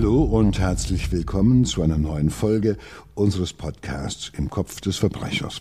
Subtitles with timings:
[0.00, 2.76] Hallo und herzlich willkommen zu einer neuen Folge
[3.16, 5.58] unseres Podcasts Im Kopf des Verbrechers.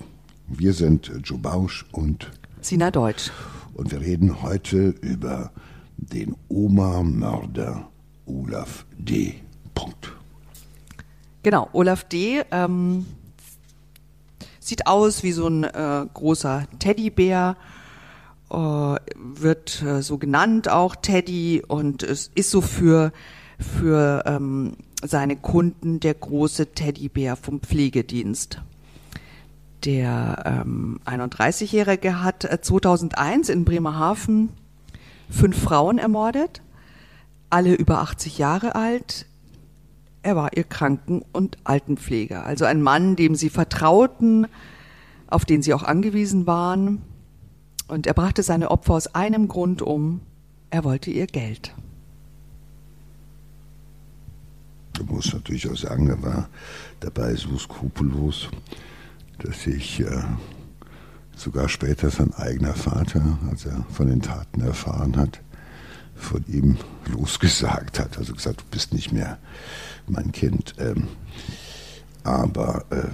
[0.48, 2.30] Wir sind Joe Bausch und
[2.62, 3.32] Sina Deutsch.
[3.74, 5.50] Und wir reden heute über
[5.98, 7.90] den Oma-Mörder
[8.28, 9.42] Olaf D.
[9.74, 10.14] Punkt.
[11.42, 12.44] Genau, Olaf D.
[12.52, 13.08] Ähm,
[14.60, 17.58] sieht aus wie so ein äh, großer Teddybär,
[18.52, 23.12] äh, wird äh, so genannt auch Teddy und es ist so für
[23.60, 28.62] für ähm, seine Kunden der große Teddybär vom Pflegedienst.
[29.86, 34.50] Der ähm, 31-Jährige hat 2001 äh, in Bremerhaven
[35.30, 36.62] fünf Frauen ermordet,
[37.50, 39.26] alle über 80 Jahre alt.
[40.24, 44.48] Er war ihr Kranken- und Altenpfleger, also ein Mann, dem sie vertrauten,
[45.28, 47.02] auf den sie auch angewiesen waren.
[47.88, 50.22] Und er brachte seine Opfer aus einem Grund um,
[50.70, 51.74] er wollte ihr Geld.
[55.00, 56.50] Ich muss natürlich auch sagen, er war
[57.00, 58.50] dabei so skrupellos,
[59.40, 60.24] dass ich äh,
[61.36, 65.40] sogar später sein eigener Vater, als er von den Taten erfahren hat,
[66.16, 66.78] von ihm
[67.12, 68.18] losgesagt hat.
[68.18, 69.38] Also gesagt, du bist nicht mehr
[70.08, 70.74] mein Kind.
[70.80, 71.08] Ähm,
[72.24, 73.08] aber äh,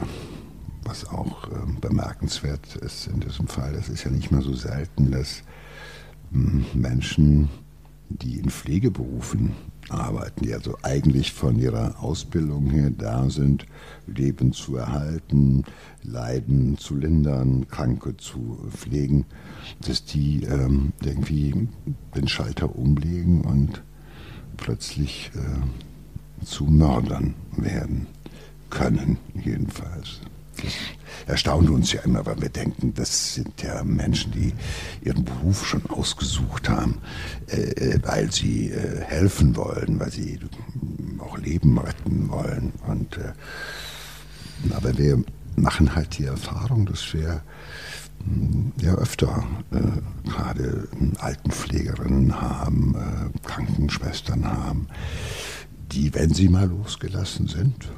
[0.84, 5.12] was auch äh, bemerkenswert ist in diesem Fall, das ist ja nicht mehr so selten,
[5.12, 5.44] dass
[6.32, 7.50] hm, Menschen,
[8.10, 9.54] die in Pflegeberufen
[9.90, 13.66] arbeiten, die also eigentlich von ihrer Ausbildung her da sind,
[14.08, 15.64] Leben zu erhalten,
[16.04, 19.26] Leiden zu lindern, Kranke zu pflegen,
[19.86, 21.68] dass die ähm, irgendwie
[22.16, 23.84] den Schalter umlegen und
[24.58, 28.08] plötzlich äh, zu Mördern werden
[28.70, 30.22] können, jedenfalls.
[31.26, 34.54] Erstaunt uns ja immer, weil wir denken, das sind ja Menschen, die
[35.04, 36.98] ihren Beruf schon ausgesucht haben,
[37.48, 40.40] äh, äh weil sie äh, helfen wollen, weil sie
[41.20, 42.74] auch Leben retten wollen.
[42.88, 43.34] Und, äh,
[44.74, 45.24] aber wir
[45.56, 47.42] machen halt die Erfahrung, dass wir
[48.26, 50.88] hm, ja öfter äh, gerade
[51.20, 54.88] Altenpflegerinnen haben, äh, Krankenschwestern haben,
[55.92, 57.92] die, wenn sie mal losgelassen sind,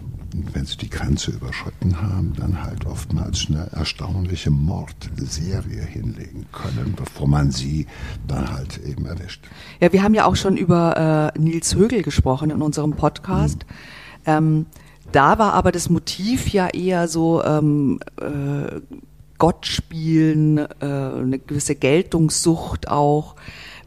[0.53, 7.27] wenn sie die Grenze überschritten haben, dann halt oftmals eine erstaunliche Mordserie hinlegen können, bevor
[7.27, 7.87] man sie
[8.27, 9.45] dann halt eben erwischt.
[9.79, 13.65] Ja, wir haben ja auch schon über äh, Nils Högel gesprochen in unserem Podcast.
[13.67, 14.23] Mhm.
[14.25, 14.65] Ähm,
[15.11, 18.81] da war aber das Motiv ja eher so ähm, äh,
[19.37, 23.35] Gott spielen, äh, eine gewisse Geltungssucht auch,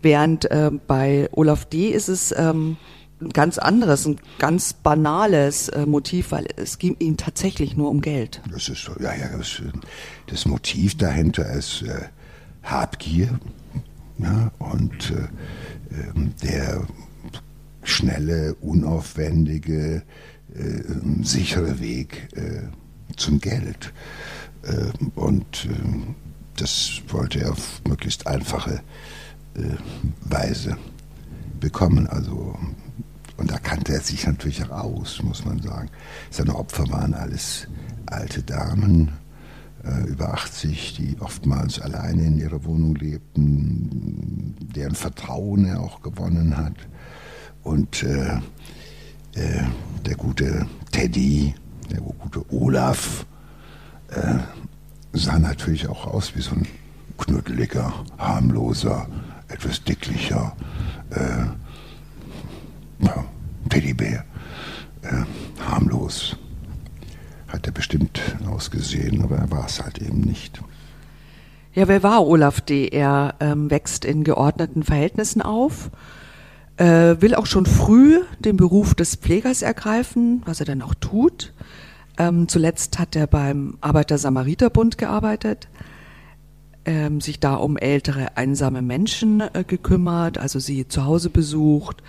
[0.03, 1.89] während äh, bei Olaf D.
[1.89, 2.77] ist es ähm,
[3.21, 8.01] ein ganz anderes, ein ganz banales äh, Motiv, weil es ging ihm tatsächlich nur um
[8.01, 8.41] Geld.
[8.51, 9.63] Das ist so, ja, ja, das,
[10.27, 12.09] das Motiv dahinter ist äh,
[12.63, 13.39] Habgier
[14.19, 15.29] ja, und äh,
[15.95, 16.87] ähm, der
[17.83, 20.03] schnelle, unaufwendige,
[20.55, 20.83] äh,
[21.23, 22.63] sichere Weg äh,
[23.17, 23.93] zum Geld.
[24.63, 25.69] Äh, und
[26.57, 28.81] das wollte er auf möglichst einfache
[30.21, 30.77] Weise
[31.61, 32.09] bekommen.
[32.09, 32.57] Also
[33.39, 35.89] und da kannte er sich natürlich auch aus, muss man sagen.
[36.31, 37.69] Seine Opfer waren alles
[38.07, 39.13] alte Damen,
[39.85, 46.57] äh, über 80, die oftmals alleine in ihrer Wohnung lebten, deren Vertrauen er auch gewonnen
[46.57, 46.75] hat.
[47.63, 48.41] Und äh,
[49.35, 49.63] äh,
[50.05, 51.55] der gute Teddy,
[51.93, 53.25] der gute Olaf,
[54.09, 54.39] äh,
[55.13, 56.67] sah natürlich auch aus wie so ein
[57.19, 59.07] knuddeliger, harmloser,
[59.47, 60.57] etwas dicklicher,
[61.11, 61.45] äh,
[63.01, 63.25] ja,
[63.69, 64.25] Teddybär.
[65.03, 65.25] Äh,
[65.63, 66.37] harmlos.
[67.49, 70.61] Hat er bestimmt ausgesehen, aber er war es halt eben nicht.
[71.75, 72.89] Ja, wer war Olaf D.?
[72.89, 75.91] Er ähm, wächst in geordneten Verhältnissen auf,
[76.77, 81.53] äh, will auch schon früh den Beruf des Pflegers ergreifen, was er dann auch tut.
[82.19, 85.69] Ähm, zuletzt hat er beim Arbeiter-Samariter-Bund gearbeitet,
[86.85, 92.03] ähm, sich da um ältere, einsame Menschen äh, gekümmert, also sie zu Hause besucht,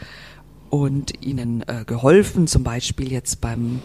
[0.70, 3.82] und ihnen äh, geholfen, zum Beispiel jetzt beim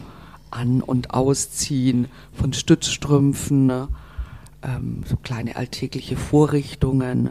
[0.51, 3.89] An- und Ausziehen von Stützstrümpfen, ne?
[4.63, 7.31] ähm, so kleine alltägliche Vorrichtungen.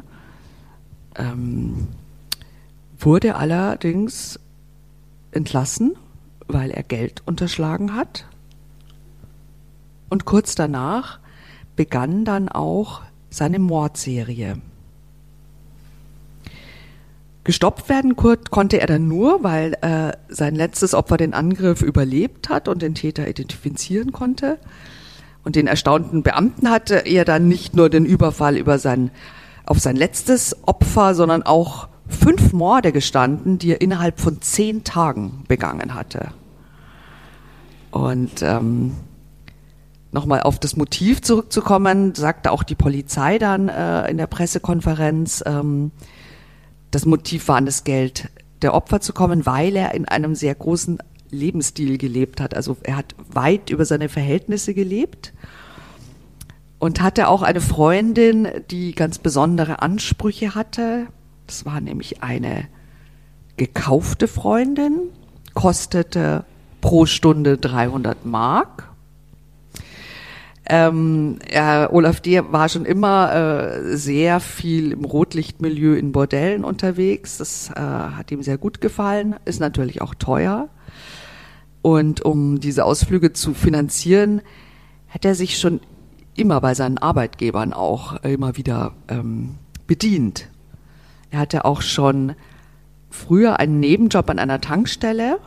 [1.16, 1.88] Ähm,
[3.00, 4.40] wurde allerdings
[5.32, 5.96] entlassen,
[6.48, 8.26] weil er Geld unterschlagen hat.
[10.10, 11.20] Und kurz danach
[11.76, 14.58] begann dann auch seine Mordserie.
[17.44, 22.70] Gestoppt werden konnte er dann nur, weil äh, sein letztes Opfer den Angriff überlebt hat
[22.70, 24.60] und den Täter identifizieren konnte.
[25.44, 29.12] Und den erstaunten Beamten hatte er dann nicht nur den Überfall über sein,
[29.66, 35.44] auf sein letztes Opfer, sondern auch fünf Morde gestanden, die er innerhalb von zehn Tagen
[35.50, 36.30] begangen hatte.
[37.92, 38.94] Und ähm,
[40.14, 45.92] nochmal auf das Motiv zurückzukommen, sagte auch die Polizei dann äh, in der Pressekonferenz, ähm,
[46.94, 48.30] das Motiv war an das Geld
[48.62, 51.00] der Opfer zu kommen, weil er in einem sehr großen
[51.32, 52.56] Lebensstil gelebt hat.
[52.56, 55.34] Also er hat weit über seine Verhältnisse gelebt
[56.78, 61.08] und hatte auch eine Freundin, die ganz besondere Ansprüche hatte.
[61.48, 62.68] Das war nämlich eine
[63.58, 65.10] gekaufte Freundin,
[65.56, 66.46] kostete
[66.80, 68.93] pro Stunde 300 Mark.
[70.66, 72.42] Ähm, er, Olaf D.
[72.52, 77.38] war schon immer äh, sehr viel im Rotlichtmilieu in Bordellen unterwegs.
[77.38, 80.70] Das äh, hat ihm sehr gut gefallen, ist natürlich auch teuer.
[81.82, 84.42] Und um diese Ausflüge zu finanzieren,
[85.10, 85.82] hat er sich schon
[86.36, 89.56] immer bei seinen Arbeitgebern auch immer wieder ähm,
[89.86, 90.50] bedient.
[91.30, 92.36] Er hatte auch schon
[93.10, 95.40] früher einen Nebenjob an einer Tankstelle,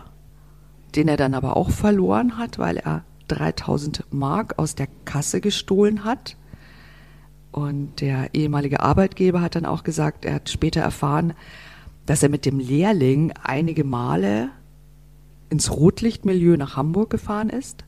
[0.94, 6.04] den er dann aber auch verloren hat, weil er 3000 Mark aus der Kasse gestohlen
[6.04, 6.36] hat.
[7.52, 11.32] Und der ehemalige Arbeitgeber hat dann auch gesagt, er hat später erfahren,
[12.04, 14.50] dass er mit dem Lehrling einige Male
[15.48, 17.84] ins Rotlichtmilieu nach Hamburg gefahren ist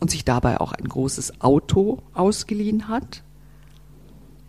[0.00, 3.22] und sich dabei auch ein großes Auto ausgeliehen hat.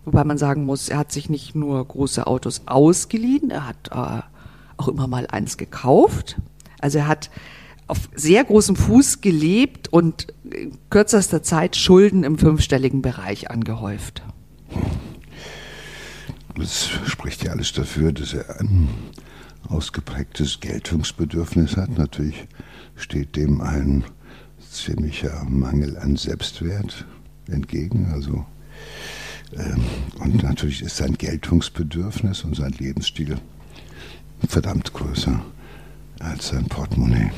[0.06, 4.22] Wobei man sagen muss, er hat sich nicht nur große Autos ausgeliehen, er hat äh,
[4.78, 6.38] auch immer mal eins gekauft.
[6.80, 7.30] Also er hat
[7.92, 14.24] auf sehr großem Fuß gelebt und in kürzester Zeit Schulden im fünfstelligen Bereich angehäuft.
[16.56, 18.88] Das spricht ja alles dafür, dass er ein
[19.68, 21.98] ausgeprägtes Geltungsbedürfnis hat.
[21.98, 22.48] Natürlich
[22.96, 24.06] steht dem ein
[24.58, 27.06] ziemlicher Mangel an Selbstwert
[27.48, 28.10] entgegen.
[28.14, 28.46] Also,
[29.54, 29.84] ähm,
[30.20, 33.38] und natürlich ist sein Geltungsbedürfnis und sein Lebensstil
[34.48, 35.44] verdammt größer
[36.20, 37.32] als sein Portemonnaie.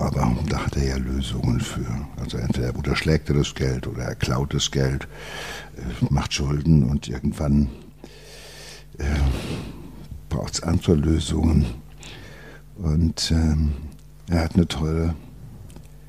[0.00, 1.86] Aber da hat er ja Lösungen für.
[2.18, 5.06] Also entweder unterschlägt er das Geld oder er klaut das Geld,
[5.76, 7.68] äh, macht Schulden und irgendwann
[8.96, 9.04] äh,
[10.30, 11.66] braucht es andere Lösungen.
[12.76, 13.72] Und ähm,
[14.30, 15.14] er hat eine teure,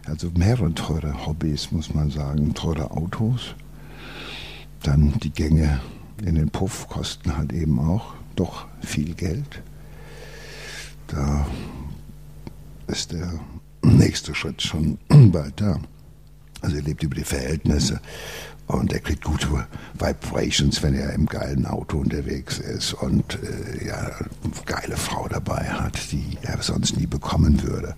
[0.06, 3.56] also mehrere teure Hobbys, muss man sagen, teure Autos.
[4.84, 5.82] Dann die Gänge
[6.24, 9.62] in den Puff kosten halt eben auch doch viel Geld.
[11.08, 11.46] Da
[12.88, 13.34] ist der
[13.82, 14.98] nächste Schritt schon
[15.32, 15.80] bald da.
[16.62, 18.00] Also er lebt über die Verhältnisse
[18.68, 19.68] und er kriegt gute
[19.98, 25.70] Vibrations, wenn er im geilen Auto unterwegs ist und äh, ja, eine geile Frau dabei
[25.70, 27.96] hat, die er sonst nie bekommen würde.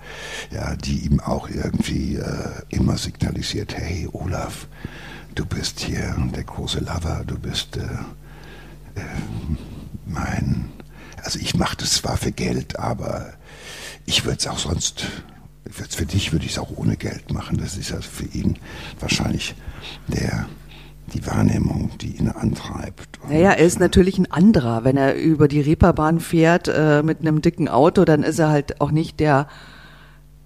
[0.51, 4.67] Ja, die ihm auch irgendwie äh, immer signalisiert, hey Olaf,
[5.35, 9.03] du bist hier der große Lover, du bist äh, äh
[10.05, 10.69] mein,
[11.23, 13.33] also ich mache das zwar für Geld, aber
[14.05, 15.07] ich würde es auch sonst
[15.73, 17.57] für dich würde ich es auch ohne Geld machen.
[17.57, 18.57] Das ist also für ihn
[18.99, 19.55] wahrscheinlich
[20.07, 20.45] der
[21.13, 23.19] die Wahrnehmung, die ihn antreibt.
[23.29, 24.83] Naja, er ist natürlich ein anderer.
[24.83, 28.81] Wenn er über die Reeperbahn fährt äh, mit einem dicken Auto, dann ist er halt
[28.81, 29.47] auch nicht der,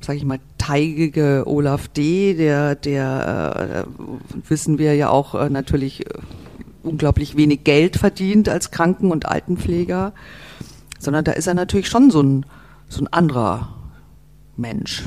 [0.02, 6.06] sag ich mal, teigige Olaf D., der, der, äh, wissen wir ja auch äh, natürlich
[6.08, 6.20] äh,
[6.84, 10.14] unglaublich wenig Geld verdient als Kranken- und Altenpfleger,
[11.00, 12.46] sondern da ist er natürlich schon so ein,
[12.90, 13.77] so ein anderer
[14.58, 15.04] Mensch.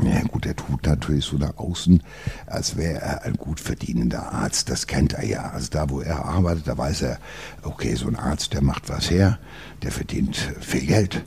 [0.00, 2.02] Ja gut, er tut natürlich so nach außen,
[2.46, 4.70] als wäre er ein gut verdienender Arzt.
[4.70, 5.50] Das kennt er ja.
[5.50, 7.18] Also da, wo er arbeitet, da weiß er,
[7.62, 9.38] okay, so ein Arzt, der macht was her,
[9.82, 11.24] der verdient viel Geld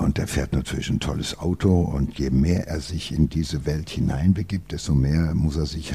[0.00, 1.80] und der fährt natürlich ein tolles Auto.
[1.80, 5.92] Und je mehr er sich in diese Welt hineinbegibt, desto mehr muss er sich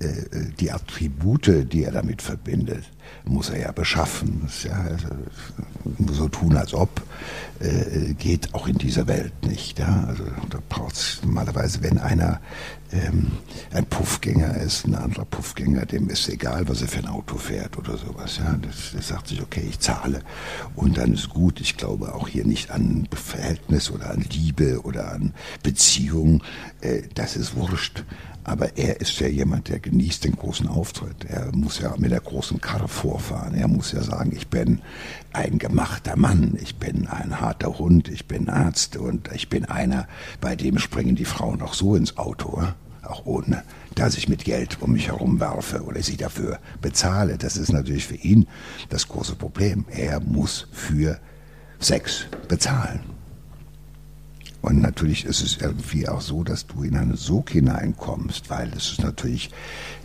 [0.00, 2.84] äh, die Attribute, die er damit verbindet,
[3.24, 4.48] muss er ja beschaffen.
[4.64, 5.08] Ja, also,
[6.12, 7.02] so tun, als ob,
[7.60, 9.78] äh, geht auch in dieser Welt nicht.
[9.78, 10.04] Ja?
[10.08, 12.40] Also da braucht es normalerweise, wenn einer
[12.92, 13.32] ähm,
[13.72, 17.78] ein Puffgänger ist, ein anderer Puffgänger, dem ist egal, was er für ein Auto fährt
[17.78, 18.38] oder sowas.
[18.38, 18.58] Ja?
[18.60, 20.20] Das, das sagt sich, okay, ich zahle
[20.74, 21.60] und dann ist gut.
[21.60, 26.42] Ich glaube auch hier nicht an Verhältnis oder an Liebe oder an Beziehung.
[26.80, 28.04] Äh, das ist wurscht.
[28.44, 31.24] Aber er ist ja jemand, der genießt den großen Auftritt.
[31.26, 33.54] Er muss ja mit der großen Karre vorfahren.
[33.54, 34.80] Er muss ja sagen, ich bin
[35.32, 40.08] ein gemachter Mann, ich bin ein harter Hund, ich bin Arzt und ich bin einer,
[40.40, 42.62] bei dem springen die Frauen auch so ins Auto,
[43.02, 43.62] auch ohne,
[43.94, 47.36] dass ich mit Geld um mich herum werfe oder sie dafür bezahle.
[47.36, 48.46] Das ist natürlich für ihn
[48.88, 49.84] das große Problem.
[49.90, 51.18] Er muss für
[51.78, 53.19] Sex bezahlen.
[54.62, 58.92] Und natürlich ist es irgendwie auch so, dass du in einen Sog hineinkommst, weil es
[58.92, 59.50] ist natürlich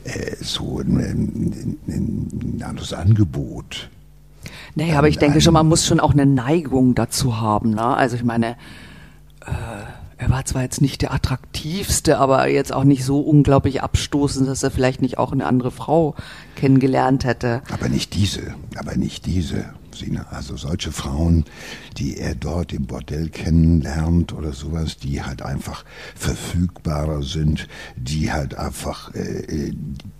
[0.06, 3.90] äh, so ein, ein, ein anderes Angebot
[4.76, 7.72] Naja, aber ich denke schon, man muss schon auch eine Neigung dazu haben.
[7.72, 7.86] Ne?
[7.86, 8.52] Also ich meine,
[9.42, 9.52] äh,
[10.18, 14.64] er war zwar jetzt nicht der attraktivste, aber jetzt auch nicht so unglaublich abstoßend, dass
[14.64, 16.16] er vielleicht nicht auch eine andere Frau
[16.56, 17.62] kennengelernt hätte.
[17.72, 19.66] Aber nicht diese, aber nicht diese.
[19.96, 20.28] Sina.
[20.30, 21.46] Also solche Frauen,
[21.98, 25.84] die er dort im Bordell kennenlernt oder sowas, die halt einfach
[26.16, 29.74] verfügbarer sind, die halt einfach äh,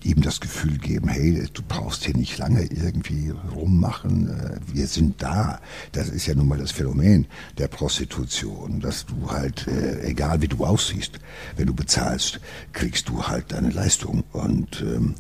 [0.04, 5.22] ihm das Gefühl geben, hey, du brauchst hier nicht lange irgendwie rummachen, äh, wir sind
[5.22, 5.60] da.
[5.92, 7.28] Das ist ja nun mal das Phänomen
[7.58, 11.20] der Prostitution, dass du halt, äh, egal wie du aussiehst,
[11.58, 12.40] wenn du bezahlst,
[12.74, 14.24] kriegst du halt deine Leistung.
[14.32, 15.16] Und ähm,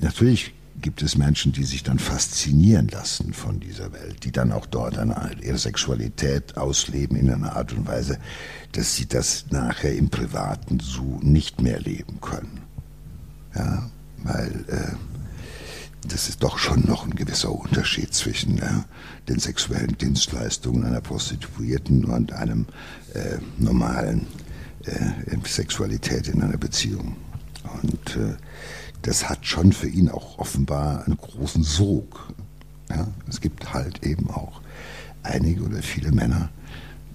[0.00, 4.66] natürlich gibt es Menschen, die sich dann faszinieren lassen von dieser Welt, die dann auch
[4.66, 8.18] dort eine, ihre Sexualität ausleben in einer Art und Weise,
[8.72, 12.60] dass sie das nachher im Privaten so nicht mehr leben können.
[13.54, 13.90] Ja,
[14.22, 14.94] weil äh,
[16.08, 18.68] das ist doch schon noch ein gewisser Unterschied zwischen äh,
[19.28, 22.66] den sexuellen Dienstleistungen einer Prostituierten und einem
[23.14, 24.26] äh, normalen
[24.84, 27.16] äh, Sexualität in einer Beziehung.
[27.82, 28.36] Und äh,
[29.02, 32.32] das hat schon für ihn auch offenbar einen großen Sog.
[32.88, 34.60] Ja, es gibt halt eben auch
[35.22, 36.50] einige oder viele Männer,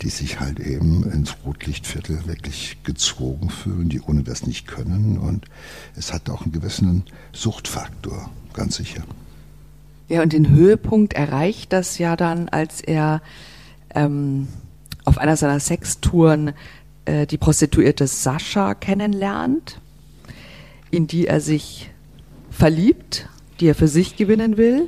[0.02, 5.18] die sich halt eben ins Rotlichtviertel wirklich gezogen fühlen, die ohne das nicht können.
[5.18, 5.46] Und
[5.96, 9.04] es hat auch einen gewissen Suchtfaktor, ganz sicher.
[10.08, 13.22] Ja, und den Höhepunkt erreicht das ja dann, als er
[13.94, 14.48] ähm,
[15.04, 16.54] auf einer seiner Sextouren
[17.06, 19.80] äh, die Prostituierte Sascha kennenlernt
[20.96, 21.92] in die er sich
[22.50, 23.28] verliebt,
[23.60, 24.88] die er für sich gewinnen will.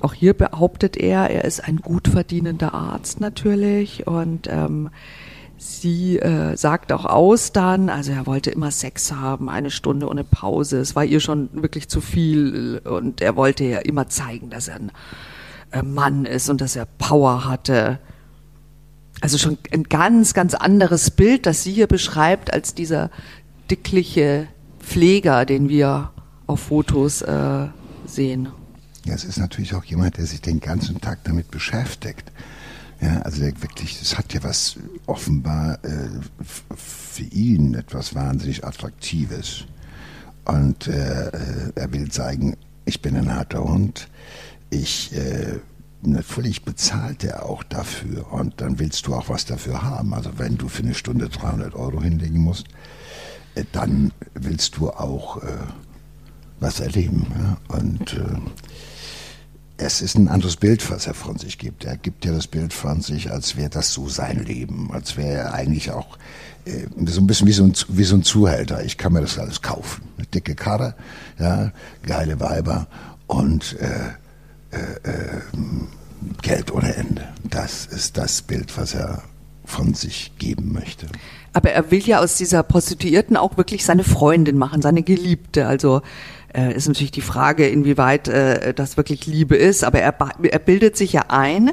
[0.00, 4.88] Auch hier behauptet er, er ist ein gut verdienender Arzt natürlich und ähm,
[5.58, 10.24] sie äh, sagt auch aus dann, also er wollte immer Sex haben, eine Stunde ohne
[10.24, 10.78] Pause.
[10.78, 14.76] Es war ihr schon wirklich zu viel und er wollte ja immer zeigen, dass er
[14.76, 14.92] ein
[15.72, 17.98] äh, Mann ist und dass er Power hatte.
[19.20, 23.10] Also schon ein ganz, ganz anderes Bild, das sie hier beschreibt, als dieser
[23.70, 24.48] dickliche
[24.90, 26.10] Pfleger, den wir
[26.48, 27.68] auf Fotos äh,
[28.06, 28.48] sehen.
[29.04, 32.32] Ja, es ist natürlich auch jemand, der sich den ganzen Tag damit beschäftigt.
[33.00, 36.08] Ja, also der wirklich, es hat ja was offenbar äh,
[36.74, 39.64] für ihn etwas wahnsinnig Attraktives.
[40.44, 44.08] Und äh, äh, er will zeigen, ich bin ein harter Hund.
[44.70, 45.60] Ich äh,
[46.02, 50.14] natürlich bezahlt er auch dafür und dann willst du auch was dafür haben.
[50.14, 52.66] Also wenn du für eine Stunde 300 Euro hinlegen musst,
[53.72, 55.46] dann willst du auch äh,
[56.60, 57.26] was erleben.
[57.36, 57.76] Ja?
[57.76, 58.40] Und äh,
[59.76, 61.84] es ist ein anderes Bild, was er von sich gibt.
[61.84, 65.38] Er gibt ja das Bild von sich, als wäre das so sein Leben, als wäre
[65.38, 66.18] er eigentlich auch
[66.66, 68.84] äh, so ein bisschen wie so ein, wie so ein Zuhälter.
[68.84, 70.02] Ich kann mir das alles kaufen.
[70.18, 70.94] Eine dicke Karre,
[71.38, 72.86] ja, geile Weiber
[73.26, 75.40] und äh, äh, äh
[76.42, 77.26] Geld ohne Ende.
[77.44, 79.22] Das ist das Bild, was er
[79.64, 81.06] von sich geben möchte.
[81.52, 85.66] Aber er will ja aus dieser Prostituierten auch wirklich seine Freundin machen, seine Geliebte.
[85.66, 86.02] Also
[86.54, 89.84] äh, ist natürlich die Frage, inwieweit äh, das wirklich Liebe ist.
[89.84, 91.72] Aber er, er bildet sich ja ein,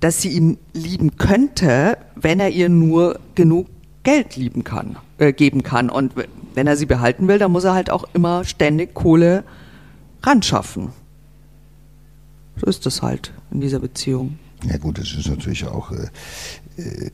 [0.00, 3.68] dass sie ihn lieben könnte, wenn er ihr nur genug
[4.02, 5.90] Geld lieben kann, äh, geben kann.
[5.90, 6.14] Und
[6.54, 9.44] wenn er sie behalten will, dann muss er halt auch immer ständig Kohle
[10.22, 10.92] ran schaffen.
[12.56, 14.38] So ist das halt in dieser Beziehung.
[14.64, 16.08] Ja gut, das ist natürlich auch äh,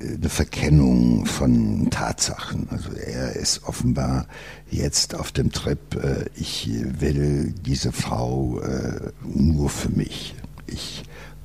[0.00, 2.68] eine Verkennung von Tatsachen.
[2.70, 4.26] Also er ist offenbar
[4.70, 6.70] jetzt auf dem Trip, äh, ich
[7.00, 10.34] will diese Frau äh, nur für mich.
[10.66, 11.04] Ich,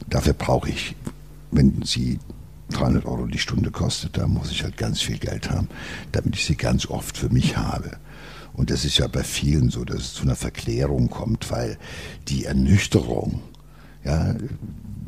[0.10, 0.96] dafür brauche ich,
[1.52, 2.20] wenn sie
[2.70, 5.70] 300 Euro die Stunde kostet, da muss ich halt ganz viel Geld haben,
[6.12, 7.98] damit ich sie ganz oft für mich habe.
[8.54, 11.78] Und das ist ja bei vielen so, dass es zu einer Verklärung kommt, weil
[12.28, 13.42] die Ernüchterung,
[14.04, 14.36] ja,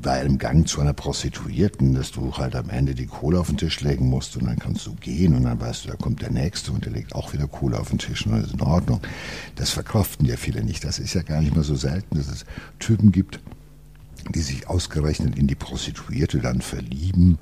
[0.05, 3.57] bei einem Gang zu einer Prostituierten, dass du halt am Ende die Kohle auf den
[3.57, 6.29] Tisch legen musst und dann kannst du gehen und dann weißt du, da kommt der
[6.29, 9.01] Nächste und der legt auch wieder Kohle auf den Tisch und das ist in Ordnung.
[9.55, 10.83] Das verkauften ja viele nicht.
[10.83, 12.45] Das ist ja gar nicht mehr so selten, dass es
[12.77, 13.39] Typen gibt,
[14.29, 17.39] die sich ausgerechnet in die Prostituierte dann verlieben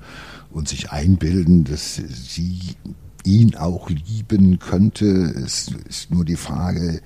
[0.50, 2.76] und sich einbilden, dass sie
[3.24, 5.06] ihn auch lieben könnte.
[5.44, 7.00] Es ist nur die Frage,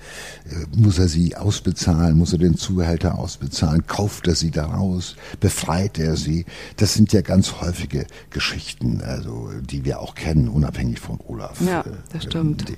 [0.44, 5.98] äh, muss er sie ausbezahlen, muss er den Zuhälter ausbezahlen, kauft er sie daraus, befreit
[5.98, 6.44] er sie.
[6.76, 11.60] Das sind ja ganz häufige Geschichten, also die wir auch kennen, unabhängig von Olaf.
[11.60, 12.68] Ja, äh, das stimmt.
[12.68, 12.76] Die,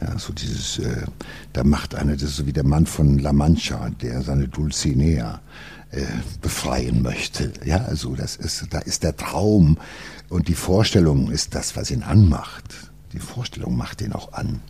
[0.00, 1.06] ja, so dieses, äh,
[1.52, 5.40] da macht einer, das ist so wie der Mann von La Mancha, der seine Dulcinea
[5.90, 6.02] äh,
[6.42, 7.52] befreien möchte.
[7.64, 9.78] Ja, also das ist, da ist der Traum
[10.28, 12.64] und die Vorstellung ist das, was ihn anmacht.
[13.12, 14.60] Die Vorstellung macht ihn auch an,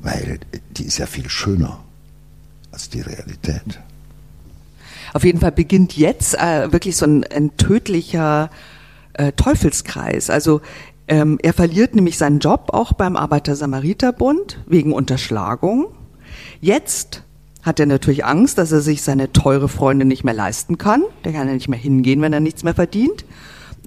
[0.00, 0.40] weil
[0.76, 1.80] die ist ja viel schöner
[2.70, 3.80] als die Realität.
[5.12, 8.50] Auf jeden Fall beginnt jetzt äh, wirklich so ein, ein tödlicher
[9.14, 10.30] äh, Teufelskreis.
[10.30, 10.60] Also
[11.08, 15.86] ähm, er verliert nämlich seinen Job auch beim Arbeiter-Samariter-Bund wegen Unterschlagung.
[16.60, 17.24] Jetzt
[17.62, 21.02] hat er natürlich Angst, dass er sich seine teure Freundin nicht mehr leisten kann.
[21.24, 23.24] Der kann ja nicht mehr hingehen, wenn er nichts mehr verdient.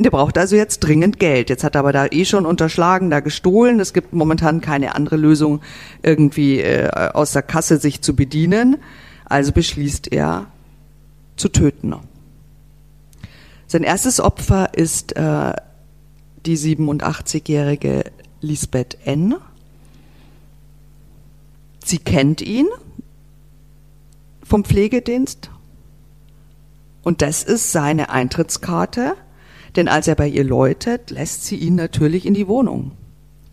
[0.03, 1.49] Der braucht also jetzt dringend Geld.
[1.49, 3.79] Jetzt hat er aber da eh schon unterschlagen, da gestohlen.
[3.79, 5.61] Es gibt momentan keine andere Lösung,
[6.01, 8.77] irgendwie äh, aus der Kasse sich zu bedienen.
[9.25, 10.47] Also beschließt er
[11.37, 11.95] zu töten.
[13.67, 15.53] Sein erstes Opfer ist äh,
[16.45, 18.03] die 87-jährige
[18.41, 19.35] Lisbeth N.
[21.83, 22.67] Sie kennt ihn
[24.43, 25.49] vom Pflegedienst
[27.03, 29.15] und das ist seine Eintrittskarte,
[29.75, 32.91] denn als er bei ihr läutet, lässt sie ihn natürlich in die Wohnung.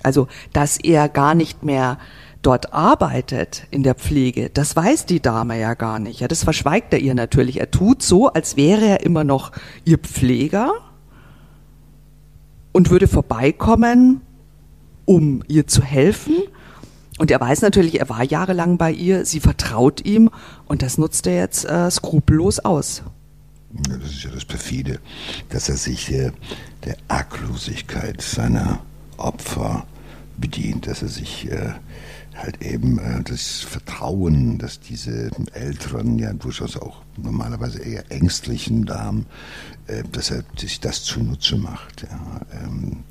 [0.02, 1.98] Also, dass er gar nicht mehr
[2.42, 6.20] dort arbeitet in der Pflege, das weiß die Dame ja gar nicht.
[6.20, 7.60] Ja, das verschweigt er ihr natürlich.
[7.60, 9.52] Er tut so, als wäre er immer noch
[9.84, 10.72] ihr Pfleger
[12.72, 14.22] und würde vorbeikommen,
[15.04, 16.36] um ihr zu helfen.
[17.18, 20.30] Und er weiß natürlich, er war jahrelang bei ihr, sie vertraut ihm
[20.66, 23.02] und das nutzt er jetzt äh, skrupellos aus.
[23.72, 24.98] Das ist ja das Perfide,
[25.48, 26.32] dass er sich äh,
[26.84, 28.80] der Arglosigkeit seiner
[29.16, 29.86] Opfer
[30.38, 31.74] bedient, dass er sich äh,
[32.34, 39.26] halt eben äh, das Vertrauen, dass diese älteren, ja durchaus auch normalerweise eher ängstlichen Damen,
[39.86, 42.02] äh, dass er sich das zunutze macht.
[42.02, 42.40] Ja.
[42.64, 43.04] Ähm,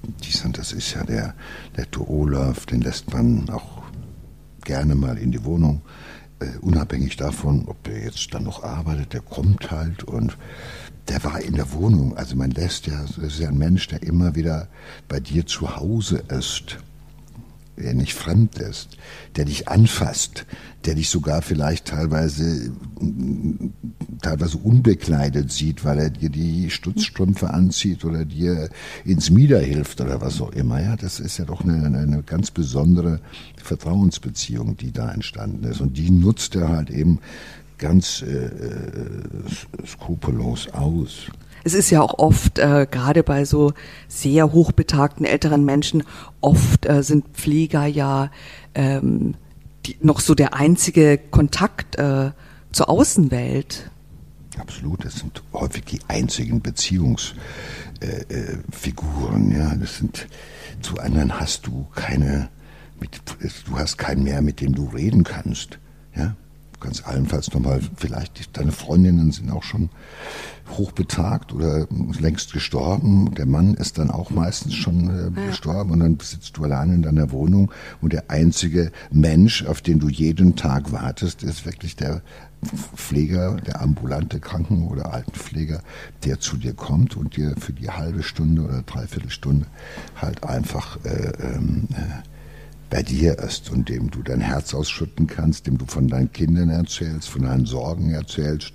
[0.51, 1.35] das ist ja der,
[1.77, 3.83] der Olaf, den lässt man auch
[4.63, 5.81] gerne mal in die Wohnung,
[6.39, 10.37] äh, unabhängig davon, ob er jetzt dann noch arbeitet, der kommt halt und
[11.07, 12.15] der war in der Wohnung.
[12.17, 14.67] Also man lässt ja, das ist ja ein Mensch, der immer wieder
[15.07, 16.77] bei dir zu Hause ist
[17.79, 18.97] der nicht fremd ist,
[19.35, 20.45] der dich anfasst,
[20.85, 22.71] der dich sogar vielleicht teilweise,
[24.21, 28.69] teilweise unbekleidet sieht, weil er dir die Stutzstrümpfe anzieht oder dir
[29.05, 30.81] ins Mieder hilft oder was auch immer.
[30.81, 33.19] Ja, das ist ja doch eine, eine ganz besondere
[33.61, 35.81] Vertrauensbeziehung, die da entstanden ist.
[35.81, 37.19] Und die nutzt er halt eben
[37.77, 39.21] ganz äh, äh
[39.85, 41.27] skrupellos aus.
[41.69, 43.73] Es ist ja auch oft, äh, gerade bei so
[44.07, 46.01] sehr hochbetagten älteren Menschen,
[46.41, 48.31] oft äh, sind Pfleger ja
[48.73, 49.35] ähm,
[49.85, 52.31] die, noch so der einzige Kontakt äh,
[52.71, 53.91] zur Außenwelt.
[54.57, 57.37] Absolut, das sind häufig die einzigen Beziehungsfiguren.
[59.51, 60.27] Äh, äh, ja, das sind
[60.81, 62.49] zu anderen hast du keine,
[62.99, 63.21] mit,
[63.67, 65.77] du hast keinen mehr, mit dem du reden kannst.
[66.15, 66.35] Ja,
[66.79, 69.89] du kannst allenfalls nochmal, vielleicht deine Freundinnen sind auch schon
[70.77, 71.87] hochbetagt oder
[72.19, 73.33] längst gestorben.
[73.35, 77.01] Der Mann ist dann auch meistens schon äh, gestorben und dann sitzt du allein in
[77.01, 82.21] deiner Wohnung und der einzige Mensch, auf den du jeden Tag wartest, ist wirklich der
[82.95, 85.81] Pfleger, der ambulante Kranken- oder Altenpfleger,
[86.23, 89.65] der zu dir kommt und dir für die halbe Stunde oder Dreiviertelstunde
[90.15, 92.38] halt einfach äh, ähm, äh,
[92.89, 96.69] bei dir ist und dem du dein Herz ausschütten kannst, dem du von deinen Kindern
[96.69, 98.73] erzählst, von deinen Sorgen erzählst,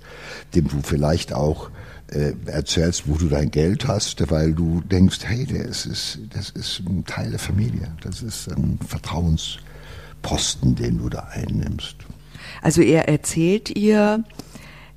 [0.53, 1.69] dem du vielleicht auch
[2.11, 6.81] äh, erzählst, wo du dein Geld hast, weil du denkst, hey, das ist, das ist
[6.87, 11.95] ein Teil der Familie, das ist ein Vertrauensposten, den du da einnimmst.
[12.61, 14.23] Also er erzählt ihr,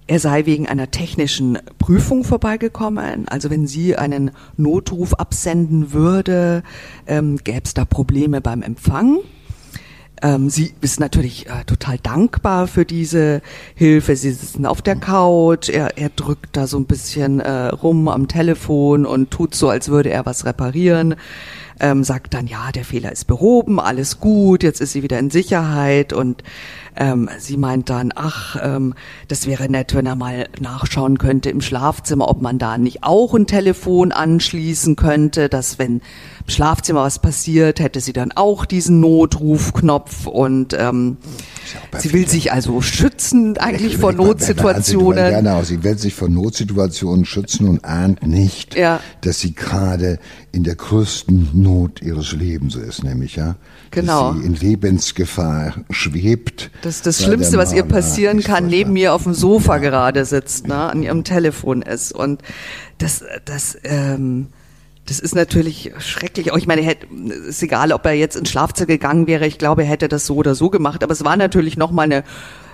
[0.09, 3.29] er sei wegen einer technischen Prüfung vorbeigekommen.
[3.29, 6.62] Also wenn sie einen Notruf absenden würde,
[7.07, 9.18] ähm, gäbe es da Probleme beim Empfang.
[10.23, 13.41] Ähm, sie ist natürlich äh, total dankbar für diese
[13.75, 14.17] Hilfe.
[14.17, 18.29] Sie sitzen auf der Couch, er, er drückt da so ein bisschen äh, rum am
[18.29, 21.15] Telefon und tut so, als würde er was reparieren.
[21.81, 25.31] Ähm, sagt dann, ja, der Fehler ist behoben, alles gut, jetzt ist sie wieder in
[25.31, 26.43] Sicherheit und
[26.97, 28.95] ähm, sie meint dann, ach, ähm,
[29.29, 33.33] das wäre nett, wenn er mal nachschauen könnte im Schlafzimmer, ob man da nicht auch
[33.35, 36.01] ein Telefon anschließen könnte, dass wenn
[36.49, 41.19] Schlafzimmer was passiert, hätte sie dann auch diesen Notrufknopf und ähm,
[41.99, 45.35] sie will sich also schützen eigentlich vor Notsituationen.
[45.35, 49.01] Genau, sie will sich vor Notsituationen schützen und ahnt nicht, ja.
[49.21, 50.19] dass sie gerade
[50.51, 53.57] in der größten Not ihres Lebens ist, nämlich ja,
[53.91, 54.33] genau.
[54.33, 56.71] dass sie in Lebensgefahr schwebt.
[56.81, 59.83] Das ist das Schlimmste, was ihr passieren kann, neben mir auf dem Sofa ja.
[59.83, 62.41] gerade sitzt, ne, an ihrem Telefon ist und
[62.97, 64.47] das, das ähm,
[65.09, 66.53] das ist natürlich schrecklich.
[66.53, 67.07] Auch ich meine, hätte,
[67.49, 69.47] ist egal, ob er jetzt ins Schlafzimmer gegangen wäre.
[69.47, 71.03] Ich glaube, er hätte das so oder so gemacht.
[71.03, 72.25] Aber es war natürlich nochmal eine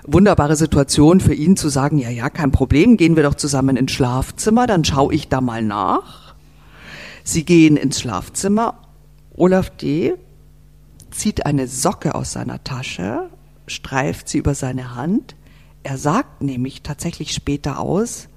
[0.05, 3.93] wunderbare Situation für ihn zu sagen, ja, ja, kein Problem, gehen wir doch zusammen ins
[3.93, 6.35] Schlafzimmer, dann schaue ich da mal nach.
[7.23, 8.81] Sie gehen ins Schlafzimmer.
[9.37, 10.15] Olaf D.
[11.11, 13.31] zieht eine Socke aus seiner Tasche,
[13.67, 15.37] streift sie über seine Hand,
[15.85, 18.29] er sagt nämlich tatsächlich später aus,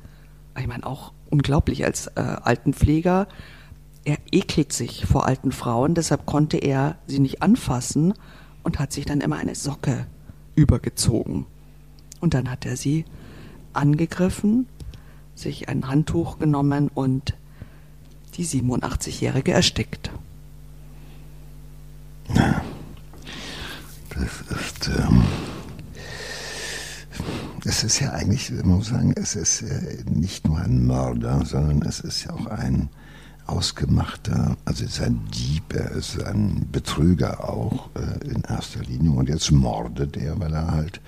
[0.57, 3.27] ich meine auch unglaublich als äh, Altenpfleger,
[4.07, 8.13] er ekelt sich vor alten Frauen, deshalb konnte er sie nicht anfassen
[8.63, 10.07] und hat sich dann immer eine Socke
[10.55, 11.45] übergezogen.
[12.21, 13.03] Und dann hat er sie
[13.73, 14.65] angegriffen,
[15.35, 17.33] sich ein Handtuch genommen und
[18.35, 20.09] die 87-Jährige erstickt.
[22.33, 22.61] Ja,
[24.11, 25.23] das ist, ähm,
[27.65, 29.65] es ist ja eigentlich, man muss sagen, es ist
[30.05, 32.87] nicht nur ein Mörder, sondern es ist ja auch ein
[33.47, 39.11] ausgemachter, also ist ein Dieb, er ist ein Betrüger auch äh, in erster Linie.
[39.11, 41.01] Und jetzt mordet er, weil er halt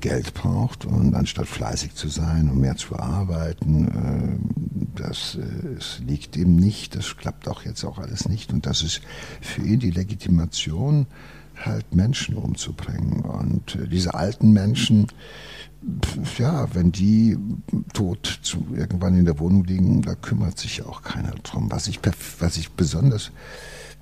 [0.00, 0.84] Geld braucht.
[0.84, 6.56] Und anstatt fleißig zu sein und mehr zu arbeiten, äh, das äh, es liegt ihm
[6.56, 8.52] nicht, das klappt auch jetzt auch alles nicht.
[8.52, 9.00] Und das ist
[9.40, 11.06] für ihn die Legitimation,
[11.66, 15.06] halt Menschen umzubringen und äh, diese alten Menschen,
[16.38, 17.38] ja, wenn die
[17.94, 21.70] tot zu, irgendwann in der Wohnung liegen, da kümmert sich auch keiner drum.
[21.70, 22.00] Was ich,
[22.38, 23.30] was ich besonders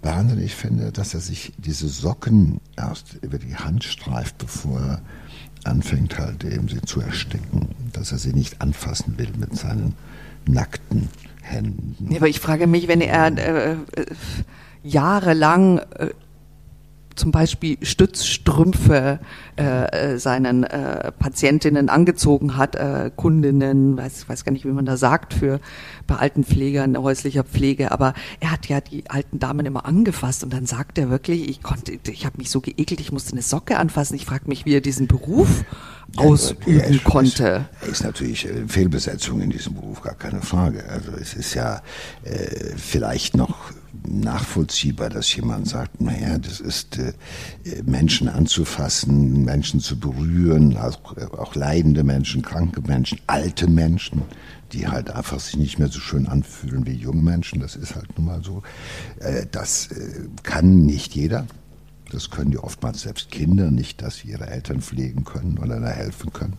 [0.03, 5.03] wahnsinnig finde, dass er sich diese Socken erst über die Hand streift, bevor er
[5.65, 9.95] anfängt halt eben sie zu ersticken, dass er sie nicht anfassen will mit seinen
[10.47, 11.09] nackten
[11.43, 12.11] Händen.
[12.11, 13.77] Ja, aber ich frage mich, wenn er äh, äh,
[14.83, 16.11] jahrelang äh,
[17.19, 19.21] zum Beispiel Stützstrümpfe
[19.57, 24.87] äh, äh, seinen äh, Patientinnen angezogen hat, äh, Kundinnen, weiß, weiß gar nicht, wie man
[24.87, 25.61] da sagt, für
[26.07, 30.67] bei Altenpflegern, häuslicher Pflege, aber er hat ja die alten Damen immer angefasst und dann
[30.67, 34.15] sagt er wirklich, ich konnte, ich habe mich so geekelt, ich musste eine Socke anfassen.
[34.15, 35.65] Ich frage mich, wie er diesen Beruf
[36.17, 37.69] ausüben er ist, konnte.
[37.81, 40.85] Er ist natürlich äh, Fehlbesetzung in diesem Beruf, gar keine Frage.
[40.89, 41.83] Also es ist ja
[42.25, 43.73] äh, vielleicht noch
[44.07, 47.13] nachvollziehbar, dass jemand sagt, naja, das ist äh,
[47.85, 54.23] Menschen anzufassen, Menschen zu berühren, auch, auch leidende Menschen, kranke Menschen, alte Menschen,
[54.73, 57.61] die halt einfach sich nicht mehr so schön anfühlen wie junge Menschen.
[57.61, 58.63] Das ist halt nun mal so.
[59.21, 61.47] Äh, das äh, kann nicht jeder.
[62.11, 65.89] Das können die oftmals selbst Kinder nicht, dass sie ihre Eltern pflegen können oder da
[65.89, 66.55] helfen können.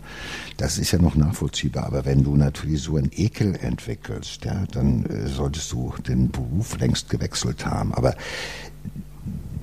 [0.57, 1.85] Das ist ja noch nachvollziehbar.
[1.85, 6.77] Aber wenn du natürlich so einen Ekel entwickelst, ja, dann äh, solltest du den Beruf
[6.79, 7.93] längst gewechselt haben.
[7.93, 8.15] Aber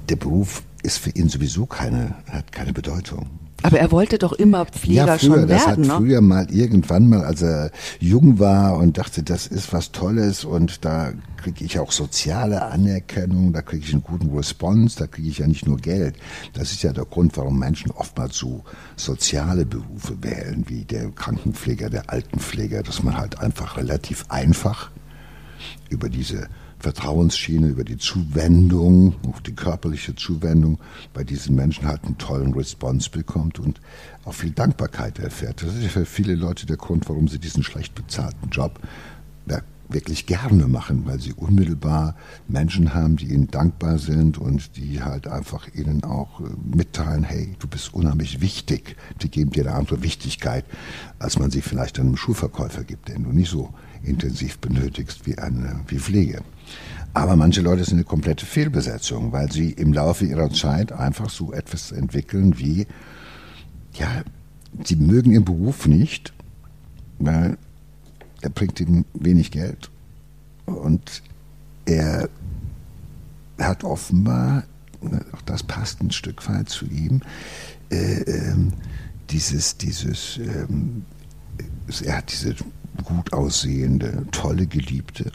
[0.08, 3.45] der Beruf ist für ihn sowieso keine, hat keine Bedeutung.
[3.66, 5.94] Aber er wollte doch immer Pfleger ja, früher, schon werden, das hat ne?
[5.96, 10.84] früher mal irgendwann mal, als er jung war und dachte, das ist was Tolles und
[10.84, 15.38] da kriege ich auch soziale Anerkennung, da kriege ich einen guten Response, da kriege ich
[15.38, 16.14] ja nicht nur Geld.
[16.52, 18.62] Das ist ja der Grund, warum Menschen oftmals so
[18.94, 24.92] soziale Berufe wählen, wie der Krankenpfleger, der Altenpfleger, dass man halt einfach relativ einfach
[25.90, 26.48] über diese
[26.86, 30.78] Vertrauensschiene, über die Zuwendung, auch die körperliche Zuwendung
[31.12, 33.80] bei diesen Menschen halt einen tollen Response bekommt und
[34.24, 35.62] auch viel Dankbarkeit erfährt.
[35.62, 38.78] Das ist für viele Leute der Grund, warum sie diesen schlecht bezahlten Job
[39.88, 42.16] wirklich gerne machen, weil sie unmittelbar
[42.48, 47.54] Menschen haben, die ihnen dankbar sind und die halt einfach ihnen auch äh, mitteilen, hey,
[47.58, 48.96] du bist unheimlich wichtig.
[49.22, 50.64] Die geben dir eine andere Wichtigkeit,
[51.18, 53.72] als man sie vielleicht einem Schuhverkäufer gibt, den du nicht so
[54.02, 56.42] intensiv benötigst wie eine wie Pflege.
[57.14, 61.52] Aber manche Leute sind eine komplette Fehlbesetzung, weil sie im Laufe ihrer Zeit einfach so
[61.52, 62.86] etwas entwickeln wie,
[63.94, 64.22] ja,
[64.84, 66.34] sie mögen ihren Beruf nicht,
[67.18, 67.56] weil
[68.42, 69.90] er bringt ihm wenig Geld.
[70.66, 71.22] Und
[71.86, 72.28] er
[73.58, 74.64] hat offenbar,
[75.32, 77.22] auch das passt ein Stück weit zu ihm,
[77.90, 78.56] äh, äh,
[79.30, 80.66] dieses, dieses, äh,
[82.04, 82.54] er hat diese
[83.04, 85.32] gut aussehende, tolle Geliebte,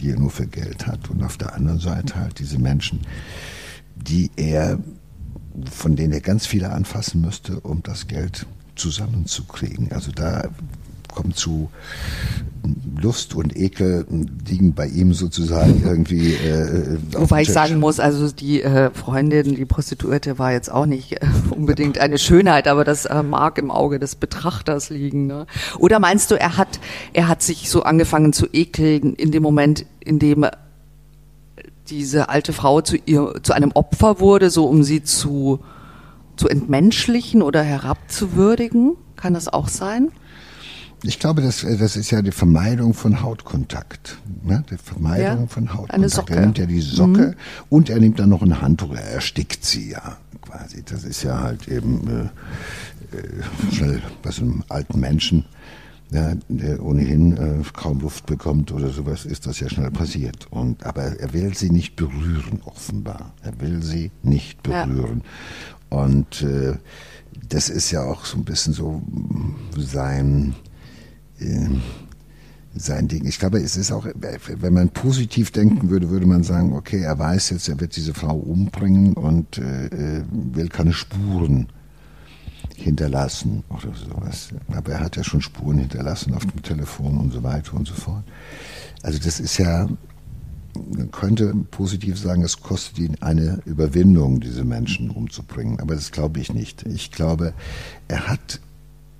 [0.00, 3.00] die er nur für Geld hat und auf der anderen Seite halt diese Menschen,
[3.96, 4.78] die er,
[5.70, 9.92] von denen er ganz viele anfassen müsste, um das Geld zusammenzukriegen.
[9.92, 10.48] Also da
[11.18, 11.68] kommt zu
[13.00, 14.06] Lust und Ekel
[14.48, 16.34] liegen bei ihm sozusagen irgendwie.
[16.34, 21.14] Äh, Wobei ich sagen muss, also die äh, Freundin, die Prostituierte war jetzt auch nicht
[21.14, 25.26] äh, unbedingt eine Schönheit, aber das äh, mag im Auge des Betrachters liegen.
[25.26, 25.46] Ne?
[25.78, 26.78] Oder meinst du, er hat,
[27.12, 30.46] er hat sich so angefangen zu ekeln in dem Moment, in dem
[31.88, 35.60] diese alte Frau zu ihr, zu einem Opfer wurde, so um sie zu,
[36.36, 38.96] zu entmenschlichen oder herabzuwürdigen?
[39.16, 40.12] Kann das auch sein?
[41.02, 44.18] Ich glaube, das, das ist ja die Vermeidung von Hautkontakt.
[44.42, 44.64] Ne?
[44.70, 46.30] Die Vermeidung ja, von Hautkontakt.
[46.30, 47.34] Er nimmt ja die Socke mhm.
[47.68, 48.94] und er nimmt dann noch ein Handtuch.
[48.94, 50.82] Er erstickt sie ja quasi.
[50.84, 52.30] Das ist ja halt eben
[53.12, 55.44] äh, äh schnell bei so einem alten Menschen
[56.10, 60.46] ja, der ohnehin äh, kaum Luft bekommt oder sowas, ist das ja schnell passiert.
[60.50, 63.32] Und, aber er will sie nicht berühren, offenbar.
[63.42, 65.22] Er will sie nicht berühren.
[65.90, 65.98] Ja.
[65.98, 66.76] Und äh,
[67.48, 69.02] das ist ja auch so ein bisschen so
[69.76, 70.54] sein,
[72.74, 73.24] sein Ding.
[73.26, 77.18] Ich glaube, es ist auch, wenn man positiv denken würde, würde man sagen, okay, er
[77.18, 81.68] weiß jetzt, er wird diese Frau umbringen und äh, äh will keine Spuren
[82.76, 84.50] hinterlassen oder sowas.
[84.68, 87.94] Aber er hat ja schon Spuren hinterlassen auf dem Telefon und so weiter und so
[87.94, 88.24] fort.
[89.02, 89.88] Also das ist ja,
[90.74, 95.80] man könnte positiv sagen, es kostet ihn eine Überwindung, diese Menschen umzubringen.
[95.80, 96.84] Aber das glaube ich nicht.
[96.86, 97.52] Ich glaube,
[98.06, 98.60] er hat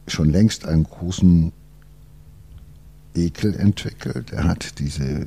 [0.07, 1.53] schon längst einen großen
[3.19, 4.33] Ekel entwickelt.
[4.33, 5.27] Er hat diese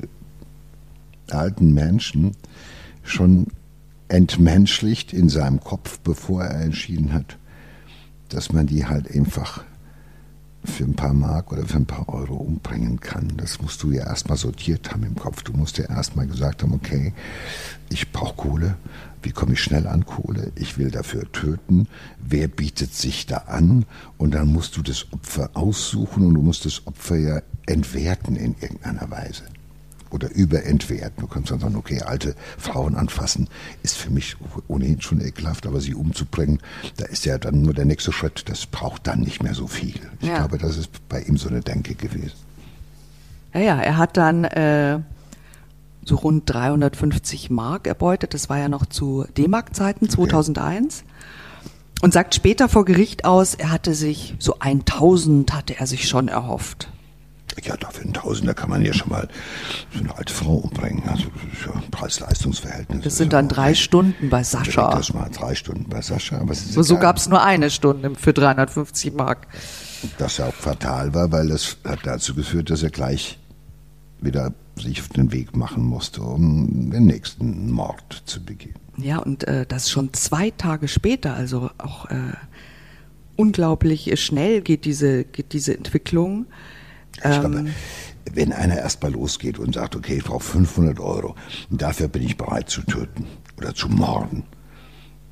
[1.30, 2.32] alten Menschen
[3.02, 3.48] schon
[4.08, 7.38] entmenschlicht in seinem Kopf, bevor er entschieden hat,
[8.28, 9.64] dass man die halt einfach
[10.64, 13.32] für ein paar Mark oder für ein paar Euro umbringen kann.
[13.36, 15.42] Das musst du ja erstmal sortiert haben im Kopf.
[15.42, 17.12] Du musst ja erstmal gesagt haben, okay,
[17.90, 18.76] ich brauche Kohle.
[19.22, 20.52] Wie komme ich schnell an Kohle?
[20.54, 21.88] Ich will dafür töten.
[22.20, 23.86] Wer bietet sich da an?
[24.18, 28.54] Und dann musst du das Opfer aussuchen und du musst das Opfer ja entwerten in
[28.60, 29.44] irgendeiner Weise
[30.12, 31.22] oder überentwerten.
[31.22, 33.48] Du kannst dann sagen, okay, alte Frauen anfassen
[33.82, 34.36] ist für mich
[34.68, 36.60] ohnehin schon ekelhaft, aber sie umzubringen,
[36.96, 38.48] da ist ja dann nur der nächste Schritt.
[38.48, 40.00] Das braucht dann nicht mehr so viel.
[40.20, 40.38] Ich ja.
[40.38, 42.36] glaube, das ist bei ihm so eine Denke gewesen.
[43.54, 45.00] Ja, ja, er hat dann äh,
[46.04, 48.34] so rund 350 Mark erbeutet.
[48.34, 51.04] Das war ja noch zu D-Mark-Zeiten, 2001.
[51.04, 51.08] Okay.
[52.02, 56.28] Und sagt später vor Gericht aus, er hatte sich so 1000 hatte er sich schon
[56.28, 56.91] erhofft.
[57.62, 59.28] Ja, dafür ein Tausender kann man ja schon mal
[59.92, 61.02] so eine alte Frau umbringen.
[61.08, 61.24] Also
[61.64, 63.04] ja Preis-Leistungs-Verhältnis.
[63.04, 64.90] Das sind dann drei Stunden bei Sascha.
[64.90, 66.38] Das mal drei Stunden bei Sascha.
[66.38, 69.46] Aber so, so gab es nur eine Stunde für 350 Mark.
[70.18, 73.38] Das ja auch fatal war, weil das hat dazu geführt, dass er gleich
[74.20, 78.74] wieder sich auf den Weg machen musste, um den nächsten Mord zu begehen.
[78.96, 82.32] Ja, und äh, das schon zwei Tage später, also auch äh,
[83.36, 86.46] unglaublich schnell geht diese, geht diese Entwicklung.
[87.24, 87.74] Ich glaube, ähm.
[88.32, 91.34] wenn einer erstmal losgeht und sagt, okay, ich brauche 500 Euro
[91.70, 94.44] und dafür bin ich bereit zu töten oder zu morden,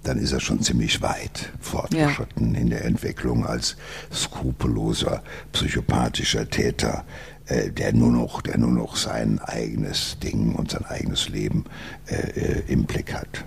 [0.02, 2.60] dann ist er schon ziemlich weit fortgeschritten ja.
[2.60, 3.76] in der Entwicklung als
[4.12, 5.22] skrupelloser,
[5.52, 7.04] psychopathischer Täter,
[7.46, 11.64] äh, der nur noch, der nur noch sein eigenes Ding und sein eigenes Leben
[12.06, 13.44] äh, äh im Blick hat.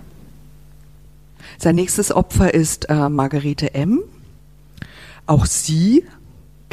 [1.58, 4.02] Sein nächstes Opfer ist äh, Margarete M.
[5.26, 6.04] Auch sie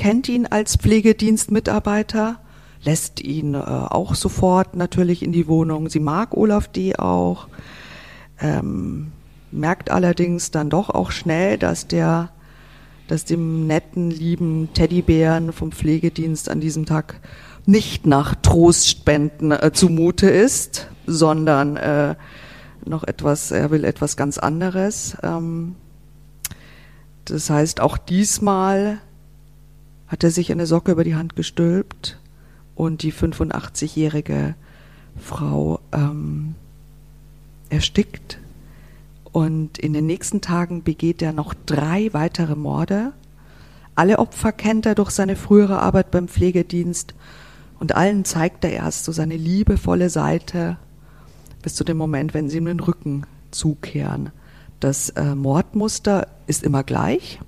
[0.01, 2.39] kennt ihn als Pflegedienstmitarbeiter,
[2.83, 5.89] lässt ihn äh, auch sofort natürlich in die Wohnung.
[5.89, 6.95] Sie mag Olaf D.
[6.95, 7.47] auch,
[8.39, 9.11] ähm,
[9.51, 12.31] merkt allerdings dann doch auch schnell, dass der,
[13.07, 17.21] dass dem netten, lieben Teddybären vom Pflegedienst an diesem Tag
[17.67, 22.15] nicht nach Trostspenden äh, zumute ist, sondern äh,
[22.85, 25.15] noch etwas, er will etwas ganz anderes.
[25.21, 25.75] Ähm,
[27.25, 28.99] das heißt, auch diesmal
[30.11, 32.19] hat er sich eine Socke über die Hand gestülpt
[32.75, 34.55] und die 85-jährige
[35.17, 36.55] Frau ähm,
[37.69, 38.37] erstickt.
[39.31, 43.13] Und in den nächsten Tagen begeht er noch drei weitere Morde.
[43.95, 47.13] Alle Opfer kennt er durch seine frühere Arbeit beim Pflegedienst
[47.79, 50.75] und allen zeigt er erst so seine liebevolle Seite
[51.61, 54.31] bis zu dem Moment, wenn sie ihm den Rücken zukehren.
[54.81, 57.39] Das äh, Mordmuster ist immer gleich.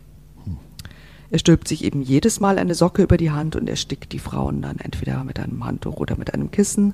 [1.34, 4.62] Er stülpt sich eben jedes Mal eine Socke über die Hand und erstickt die Frauen
[4.62, 6.94] dann entweder mit einem Handtuch oder mit einem Kissen.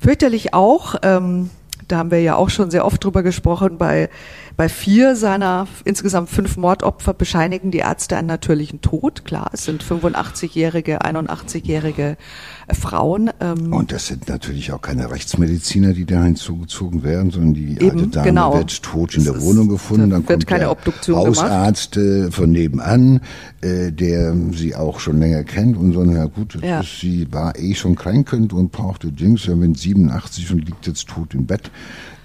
[0.00, 1.50] Fürchterlich auch, ähm,
[1.86, 4.08] da haben wir ja auch schon sehr oft drüber gesprochen, bei,
[4.56, 9.26] bei vier seiner insgesamt fünf Mordopfer bescheinigen die Ärzte einen natürlichen Tod.
[9.26, 12.16] Klar, es sind 85-jährige, 81-jährige
[12.66, 13.30] äh, Frauen.
[13.38, 17.90] Ähm Und das sind natürlich auch keine Rechtsmediziner, die da hinzugezogen werden, sondern die Eben,
[17.90, 18.54] alte Dame genau.
[18.54, 20.08] wird tot in der Wohnung gefunden.
[20.08, 22.28] Dann kommt der Hausarzt gemacht.
[22.28, 23.20] Äh, von nebenan,
[23.60, 26.82] äh, der sie auch schon länger kennt und so, na gut, ja.
[26.82, 31.34] sie war eh schon kränkend und brauchte Dings, ja, wenn 87 und liegt jetzt tot
[31.34, 31.70] im Bett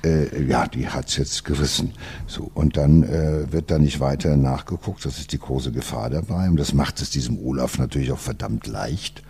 [0.04, 1.94] äh, ja, die hat's jetzt gerissen.
[2.28, 6.50] So, und dann äh, wird da nicht weiter nachgeguckt, das ist die große Gefahr dabei.
[6.50, 9.24] Und das macht es diesem Olaf natürlich auch verdammt leicht.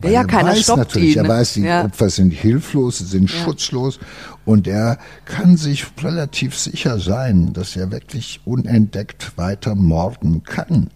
[0.00, 1.24] Weil ja, keiner weiß stoppt natürlich, ihn.
[1.24, 1.84] Er weiß, die ja.
[1.84, 3.36] Opfer sind hilflos, sind ja.
[3.36, 3.98] schutzlos
[4.44, 10.90] und er kann sich relativ sicher sein, dass er wirklich unentdeckt weiter morden kann.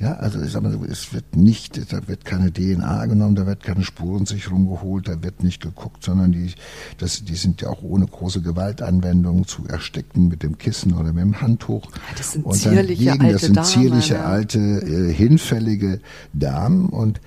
[0.00, 3.64] Ja, also ich sag mal, es wird nicht, da wird keine DNA genommen, da wird
[3.64, 6.52] keine Spurensicherung geholt, da wird nicht geguckt, sondern die,
[6.98, 11.24] das, die sind ja auch ohne große Gewaltanwendung zu ersticken mit dem Kissen oder mit
[11.24, 11.90] dem Handtuch.
[12.16, 16.00] Das sind zierliche liegen, alte Das sind zierliche, Damen, alte, äh, hinfällige
[16.32, 17.20] Damen und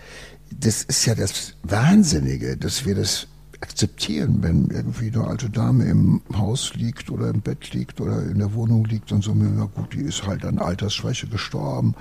[0.57, 3.27] das ist ja das Wahnsinnige, dass wir das
[3.61, 8.39] akzeptieren, wenn irgendwie eine alte Dame im Haus liegt oder im Bett liegt oder in
[8.39, 11.95] der Wohnung liegt und so, ja gut, die ist halt an Altersschwäche gestorben,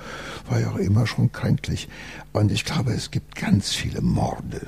[0.49, 1.87] war ja auch immer schon kränklich.
[2.33, 4.61] Und ich glaube, es gibt ganz viele Morde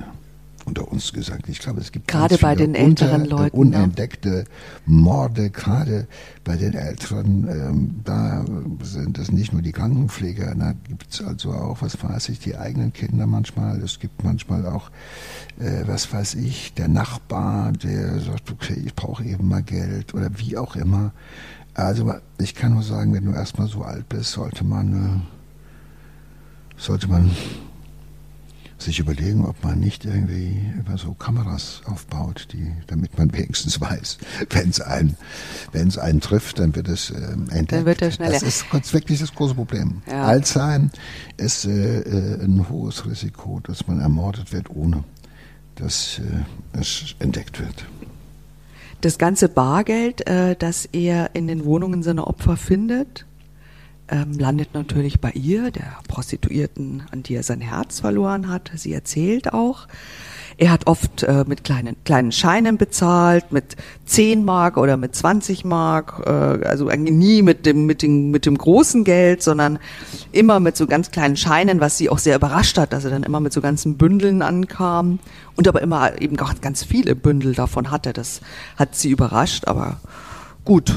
[0.65, 1.49] unter uns gesagt.
[1.49, 4.43] Ich glaube, es gibt gerade bei den älteren unter, Leuten unentdeckte ja.
[4.86, 6.08] Morde, gerade
[6.43, 7.47] bei den Älteren.
[7.47, 8.45] Ähm, da
[8.82, 12.58] sind es nicht nur die Krankenpfleger, da gibt es also auch, was weiß ich, die
[12.58, 13.82] eigenen Kinder manchmal.
[13.82, 14.89] Es gibt manchmal auch,
[15.60, 20.30] äh, was weiß ich, der Nachbar, der sagt, okay, ich brauche eben mal Geld oder
[20.38, 21.12] wie auch immer.
[21.73, 27.08] Also ich kann nur sagen, wenn du erstmal so alt bist, sollte man, äh, sollte
[27.08, 27.32] man
[28.84, 34.17] sich überlegen, ob man nicht irgendwie über so Kameras aufbaut, die, damit man wenigstens weiß,
[34.50, 35.17] wenn es einen,
[35.72, 37.72] wenn es einen trifft, dann wird es äh, entdeckt.
[37.72, 38.32] Dann wird er schneller.
[38.32, 40.02] Das ist wirklich das große Problem.
[40.10, 40.24] Ja.
[40.24, 40.89] Alzheimer
[41.38, 45.04] ist äh, äh, ein hohes Risiko, dass man ermordet wird, ohne
[45.76, 47.86] dass äh, es entdeckt wird.
[49.02, 53.26] Das ganze Bargeld, äh, das er in den Wohnungen seiner Opfer findet,
[54.10, 58.72] ähm, landet natürlich bei ihr, der Prostituierten, an die er sein Herz verloren hat.
[58.76, 59.88] Sie erzählt auch.
[60.58, 65.66] Er hat oft äh, mit kleinen, kleinen Scheinen bezahlt, mit 10 Mark oder mit 20
[65.66, 69.80] Mark, äh, also nie mit dem, mit, dem, mit dem großen Geld, sondern
[70.32, 73.24] immer mit so ganz kleinen Scheinen, was sie auch sehr überrascht hat, dass er dann
[73.24, 75.20] immer mit so ganzen Bündeln ankam
[75.56, 78.13] und aber immer eben auch ganz viele Bündel davon hatte.
[78.13, 78.42] Das
[78.76, 80.00] hat sie überrascht, aber
[80.66, 80.94] gut,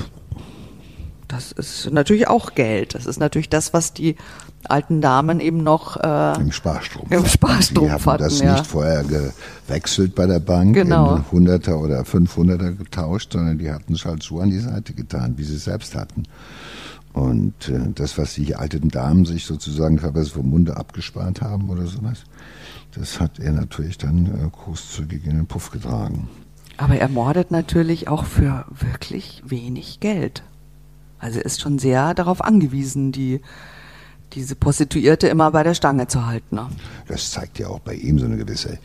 [1.29, 2.95] das ist natürlich auch Geld.
[2.95, 4.17] Das ist natürlich das, was die
[4.65, 8.53] alten Damen eben noch äh, im Sparstrumpf, im Sparstrumpf die haben hatten, das ja.
[8.55, 11.17] nicht vorher gewechselt bei der Bank genau.
[11.17, 15.35] in Hunderter oder 500er getauscht, sondern die hatten es halt so an die Seite getan,
[15.37, 16.25] wie sie es selbst hatten.
[17.13, 21.87] Und äh, das, was die alten Damen sich sozusagen teilweise vom Munde abgespart haben oder
[21.87, 22.25] sowas,
[22.95, 26.29] das hat er natürlich dann äh, großzügig in den Puff getragen.
[26.77, 30.43] Aber er mordet natürlich auch für wirklich wenig Geld.
[31.19, 33.41] Also er ist schon sehr darauf angewiesen, die
[34.33, 36.57] diese Prostituierte immer bei der Stange zu halten.
[36.57, 36.69] Ne?
[37.09, 38.79] Das zeigt ja auch bei ihm so eine gewisse,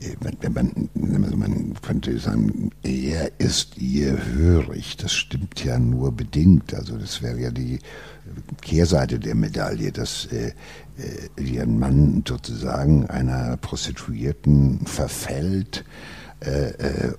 [0.00, 4.96] äh, wenn man, man könnte sagen, er ist ihr hörig.
[4.96, 6.74] Das stimmt ja nur bedingt.
[6.74, 7.78] Also das wäre ja die
[8.62, 10.52] Kehrseite der Medaille, dass äh,
[11.36, 15.84] äh, Mann sozusagen einer Prostituierten verfällt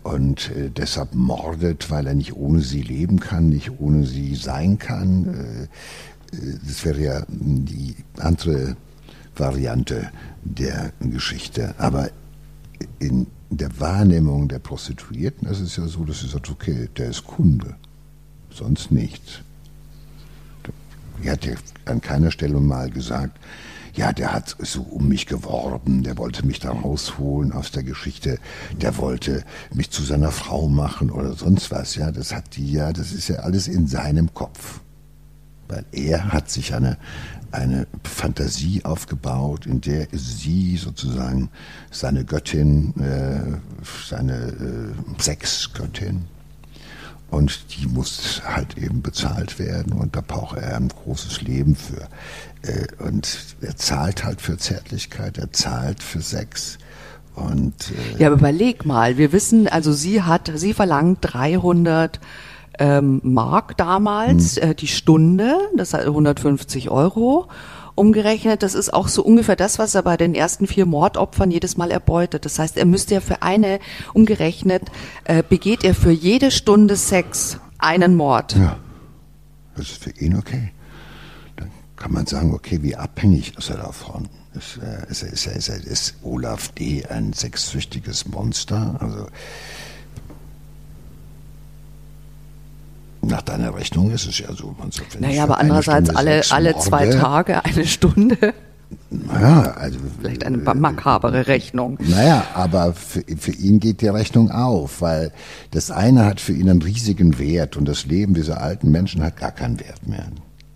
[0.04, 4.78] und äh, deshalb mordet, weil er nicht ohne sie leben kann, nicht ohne sie sein
[4.78, 5.68] kann.
[6.32, 8.76] das wäre ja die andere
[9.36, 10.12] Variante
[10.44, 11.74] der Geschichte.
[11.78, 12.10] Aber
[13.00, 17.24] in der Wahrnehmung der Prostituierten ist es ja so, dass sie sagt, okay, der ist
[17.24, 17.76] Kunde,
[18.52, 19.42] sonst nichts.
[21.24, 21.54] Er hat ja
[21.86, 23.40] an keiner Stelle mal gesagt,
[23.98, 28.38] ja, der hat so um mich geworben, der wollte mich da rausholen aus der Geschichte,
[28.80, 31.96] der wollte mich zu seiner Frau machen oder sonst was.
[31.96, 34.82] Ja, das hat die ja, das ist ja alles in seinem Kopf.
[35.68, 36.98] Weil er hat sich eine,
[37.52, 41.50] eine Fantasie aufgebaut, in der sie sozusagen
[41.92, 43.58] seine Göttin, äh,
[44.08, 46.26] seine äh, Sexgöttin,
[47.30, 52.08] und die muss halt eben bezahlt werden und da braucht er ein großes Leben für.
[52.62, 56.78] Äh, und er zahlt halt für Zärtlichkeit, er zahlt für Sex.
[57.36, 62.20] Und, äh ja, aber überleg mal, wir wissen, also sie hat, sie verlangt 300
[62.80, 64.72] ähm, Mark damals, hm.
[64.72, 67.48] äh, die Stunde, das heißt 150 Euro
[67.98, 71.78] umgerechnet, das ist auch so ungefähr das, was er bei den ersten vier Mordopfern jedes
[71.78, 72.46] Mal erbeutet.
[72.46, 73.80] Das heißt, er müsste ja für eine,
[74.14, 74.84] umgerechnet,
[75.26, 78.56] äh, begeht er für jede Stunde Sex einen Mord.
[78.56, 78.78] Ja,
[79.76, 80.72] das ist für ihn okay.
[81.56, 84.30] Dann kann man sagen, okay, wie abhängig ist er davon?
[84.54, 87.06] Ist, äh, ist, ist, ist, ist Olaf D.
[87.06, 88.98] ein sexsüchtiges Monster?
[89.00, 89.28] Also
[93.28, 94.76] Nach deiner Rechnung ist es ja so.
[94.78, 98.54] Man sagt, naja, aber andererseits alle, alle zwei Tage eine Stunde.
[99.10, 100.00] Naja, also.
[100.20, 101.98] Vielleicht eine makabere Rechnung.
[102.02, 105.32] Naja, aber für, für ihn geht die Rechnung auf, weil
[105.72, 109.38] das eine hat für ihn einen riesigen Wert und das Leben dieser alten Menschen hat
[109.38, 110.28] gar keinen Wert mehr.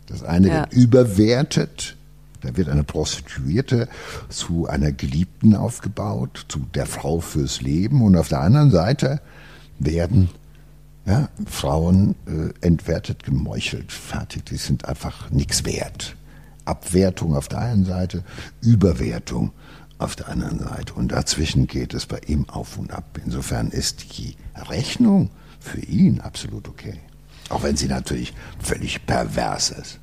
[0.07, 0.59] Das eine ja.
[0.61, 1.95] wird überwertet.
[2.41, 3.87] Da wird eine Prostituierte
[4.29, 8.01] zu einer Geliebten aufgebaut, zu der Frau fürs Leben.
[8.01, 9.21] Und auf der anderen Seite
[9.77, 10.29] werden
[11.05, 16.15] ja, Frauen äh, entwertet, gemeuchelt, fertig, die sind einfach nichts wert.
[16.65, 18.23] Abwertung auf der einen Seite,
[18.61, 19.51] Überwertung
[19.97, 20.93] auf der anderen Seite.
[20.93, 23.19] Und dazwischen geht es bei ihm auf und ab.
[23.23, 25.29] Insofern ist die Rechnung
[25.59, 26.99] für ihn absolut okay.
[27.49, 29.99] Auch wenn sie natürlich völlig pervers ist.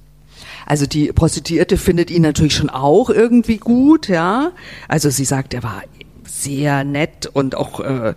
[0.67, 4.53] Also die Prostituierte findet ihn natürlich schon auch irgendwie gut, ja.
[4.87, 5.83] Also sie sagt, er war
[6.25, 8.15] sehr nett und auch äh,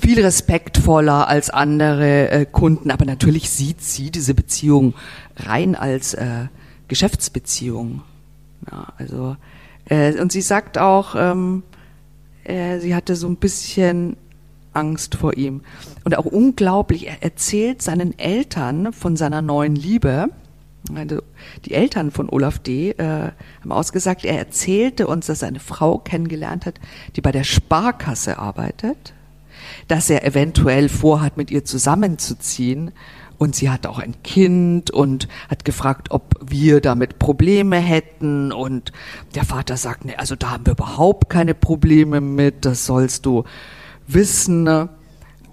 [0.00, 4.94] viel respektvoller als andere äh, Kunden, aber natürlich sieht sie diese Beziehung
[5.36, 6.46] rein als äh,
[6.88, 8.02] Geschäftsbeziehung.
[8.70, 9.36] Ja, also
[9.88, 11.62] äh, und sie sagt auch, ähm,
[12.44, 14.16] äh, sie hatte so ein bisschen
[14.72, 15.62] Angst vor ihm
[16.04, 17.08] und auch unglaublich.
[17.08, 20.28] Er erzählt seinen Eltern von seiner neuen Liebe.
[20.94, 21.20] Also
[21.64, 22.90] die Eltern von Olaf D.
[22.90, 23.30] Äh,
[23.60, 26.78] haben ausgesagt, er erzählte uns, dass er eine Frau kennengelernt hat,
[27.16, 29.14] die bei der Sparkasse arbeitet,
[29.88, 32.92] dass er eventuell vorhat, mit ihr zusammenzuziehen
[33.38, 38.52] und sie hat auch ein Kind und hat gefragt, ob wir damit Probleme hätten.
[38.52, 38.92] Und
[39.34, 43.44] der Vater sagt, nee, also da haben wir überhaupt keine Probleme mit, das sollst du
[44.06, 44.88] wissen.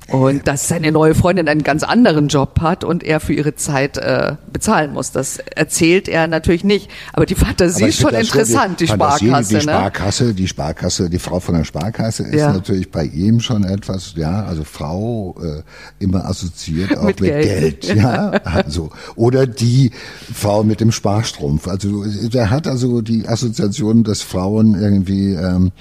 [0.10, 3.98] Und dass seine neue Freundin einen ganz anderen Job hat und er für ihre Zeit
[3.98, 5.12] äh, bezahlen muss.
[5.12, 6.90] Das erzählt er natürlich nicht.
[7.14, 9.56] Aber die Fantasie ist schon interessant, die, die Sparkasse.
[9.56, 10.34] Die, Sparkasse, ne?
[10.34, 12.52] die Sparkasse, die Frau von der Sparkasse ist ja.
[12.52, 15.64] natürlich bei ihm schon etwas, ja, also Frau äh,
[16.04, 17.82] immer assoziiert auch mit, mit Geld.
[17.82, 17.96] Geld.
[17.98, 19.92] ja, also oder die
[20.34, 21.68] Frau mit dem Sparstrumpf.
[21.68, 25.72] Also der hat also die Assoziation, dass Frauen irgendwie ähm,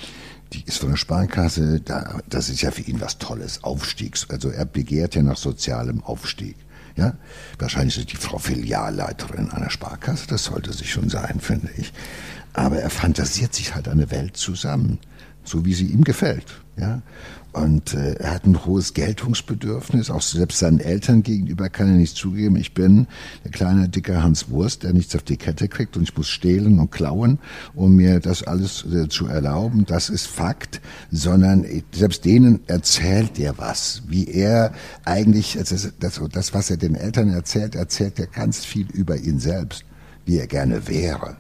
[0.53, 4.27] die ist von der Sparkasse, da, das ist ja für ihn was Tolles, Aufstiegs.
[4.31, 6.57] Also er begehrt ja nach sozialem Aufstieg.
[6.95, 7.15] Ja,
[7.59, 11.93] wahrscheinlich ist die Frau Filialleiterin einer Sparkasse, das sollte sie schon sein, finde ich.
[12.53, 14.99] Aber er fantasiert sich halt eine Welt zusammen,
[15.43, 16.61] so wie sie ihm gefällt.
[16.77, 17.01] Ja,
[17.53, 22.17] und äh, er hat ein hohes Geltungsbedürfnis, auch selbst seinen Eltern gegenüber kann er nicht
[22.17, 23.07] zugeben, ich bin
[23.45, 26.79] der kleine, dicke Hans Wurst, der nichts auf die Kette kriegt und ich muss stehlen
[26.79, 27.39] und klauen,
[27.75, 29.85] um mir das alles äh, zu erlauben.
[29.85, 30.81] Das ist Fakt,
[31.11, 34.73] sondern selbst denen erzählt er was, wie er
[35.05, 39.39] eigentlich, das, das, das was er den Eltern erzählt, erzählt er ganz viel über ihn
[39.39, 39.85] selbst,
[40.25, 41.37] wie er gerne wäre,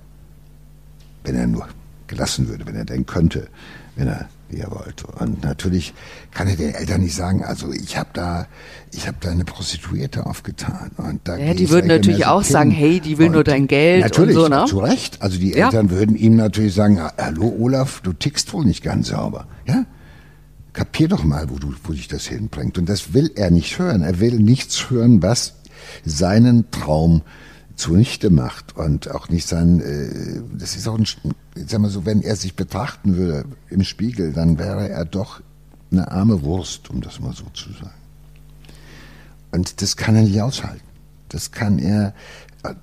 [1.24, 1.68] wenn er nur
[2.06, 3.48] gelassen würde, wenn er denn könnte,
[3.96, 5.07] wenn er wie er wollte.
[5.18, 5.94] Und natürlich
[6.30, 8.46] kann er den Eltern nicht sagen, also ich habe da,
[8.92, 10.90] ich habe da eine Prostituierte aufgetan.
[10.98, 12.53] Und da ja, die würden natürlich auch hin.
[12.53, 14.64] sagen, hey, die will und nur dein Geld natürlich, und so, ne?
[14.66, 15.20] zu Recht.
[15.22, 15.90] Also die Eltern ja.
[15.90, 19.84] würden ihm natürlich sagen, hallo Olaf, du tickst wohl nicht ganz sauber, ja?
[20.72, 22.78] Kapier doch mal, wo du, wo dich das hinbringt.
[22.78, 24.00] Und das will er nicht hören.
[24.00, 25.57] Er will nichts hören, was
[26.03, 27.20] seinen Traum
[27.83, 31.07] zunichte macht und auch nicht sein, äh, das ist auch ein,
[31.66, 35.41] sag mal so, wenn er sich betrachten würde im Spiegel, dann wäre er doch
[35.91, 37.91] eine arme Wurst, um das mal so zu sagen.
[39.51, 40.87] Und das kann er nicht aushalten.
[41.28, 42.14] Das kann er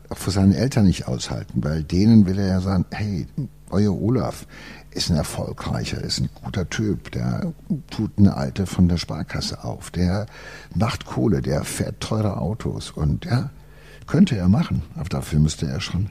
[0.09, 3.25] auch vor seinen Eltern nicht aushalten, weil denen will er ja sagen, hey,
[3.69, 4.45] euer Olaf
[4.91, 7.53] ist ein erfolgreicher, ist ein guter Typ, der
[7.89, 10.25] tut eine alte von der Sparkasse auf, der
[10.75, 13.49] macht Kohle, der fährt teure Autos und ja,
[14.09, 16.09] könnte er machen, aber dafür müsste er schon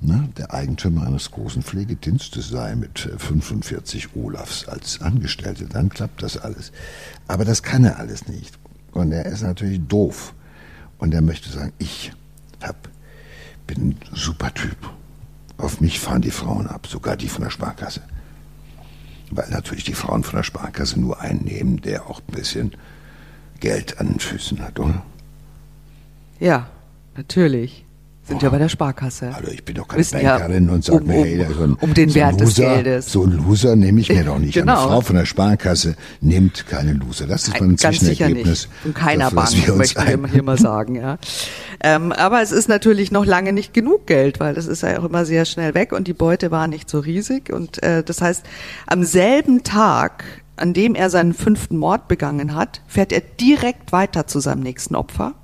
[0.00, 5.64] ne, der Eigentümer eines großen Pflegedienstes sein mit 45 äh, Olafs als Angestellte.
[5.64, 6.70] Dann klappt das alles.
[7.26, 8.58] Aber das kann er alles nicht.
[8.92, 10.34] Und er ist natürlich doof.
[10.98, 12.12] Und er möchte sagen, ich
[12.62, 12.88] hab,
[13.66, 14.76] bin ein super Typ.
[15.56, 18.02] Auf mich fahren die Frauen ab, sogar die von der Sparkasse.
[19.30, 22.72] Weil natürlich die Frauen von der Sparkasse nur einen nehmen, der auch ein bisschen
[23.60, 25.02] Geld an den Füßen hat, oder?
[26.38, 26.68] Ja,
[27.18, 27.84] Natürlich.
[28.22, 29.34] Sind ja bei der Sparkasse.
[29.34, 31.74] Also ich bin doch keine Wissen Bankerin ja, und sage um, mir, hey, so ein,
[31.80, 33.12] um den so Wert Loser, des Geldes.
[33.12, 34.54] So ein Loser nehme ich mir doch nicht.
[34.54, 34.82] genau.
[34.82, 37.26] Eine Frau von der Sparkasse nimmt keine Loser.
[37.26, 38.68] Das ist mein Zwischenergebnis.
[38.82, 40.94] Von keiner Bank, möchte ich hier mal sagen.
[40.94, 41.18] Ja.
[41.82, 45.04] Ähm, aber es ist natürlich noch lange nicht genug Geld, weil das ist ja auch
[45.04, 47.52] immer sehr schnell weg und die Beute war nicht so riesig.
[47.52, 48.44] Und äh, das heißt,
[48.86, 50.22] am selben Tag
[50.54, 54.96] an dem er seinen fünften Mord begangen hat, fährt er direkt weiter zu seinem nächsten
[54.96, 55.34] Opfer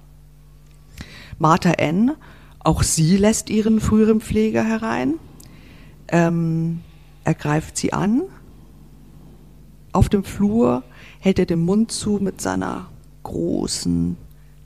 [1.38, 2.12] Martha N.,
[2.60, 5.14] auch sie lässt ihren früheren Pfleger herein,
[6.08, 6.80] ähm,
[7.24, 8.22] er greift sie an.
[9.92, 10.82] Auf dem Flur
[11.20, 12.88] hält er den Mund zu mit seiner
[13.22, 14.16] großen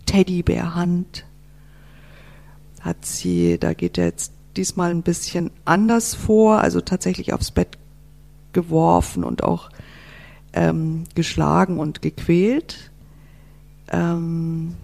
[0.07, 1.25] Teddybärhand.
[2.81, 7.79] Hat sie, da geht er jetzt diesmal ein bisschen anders vor, also tatsächlich aufs Bett
[8.53, 9.71] geworfen und auch
[10.53, 12.91] ähm, geschlagen und gequält.
[13.91, 14.75] Ähm,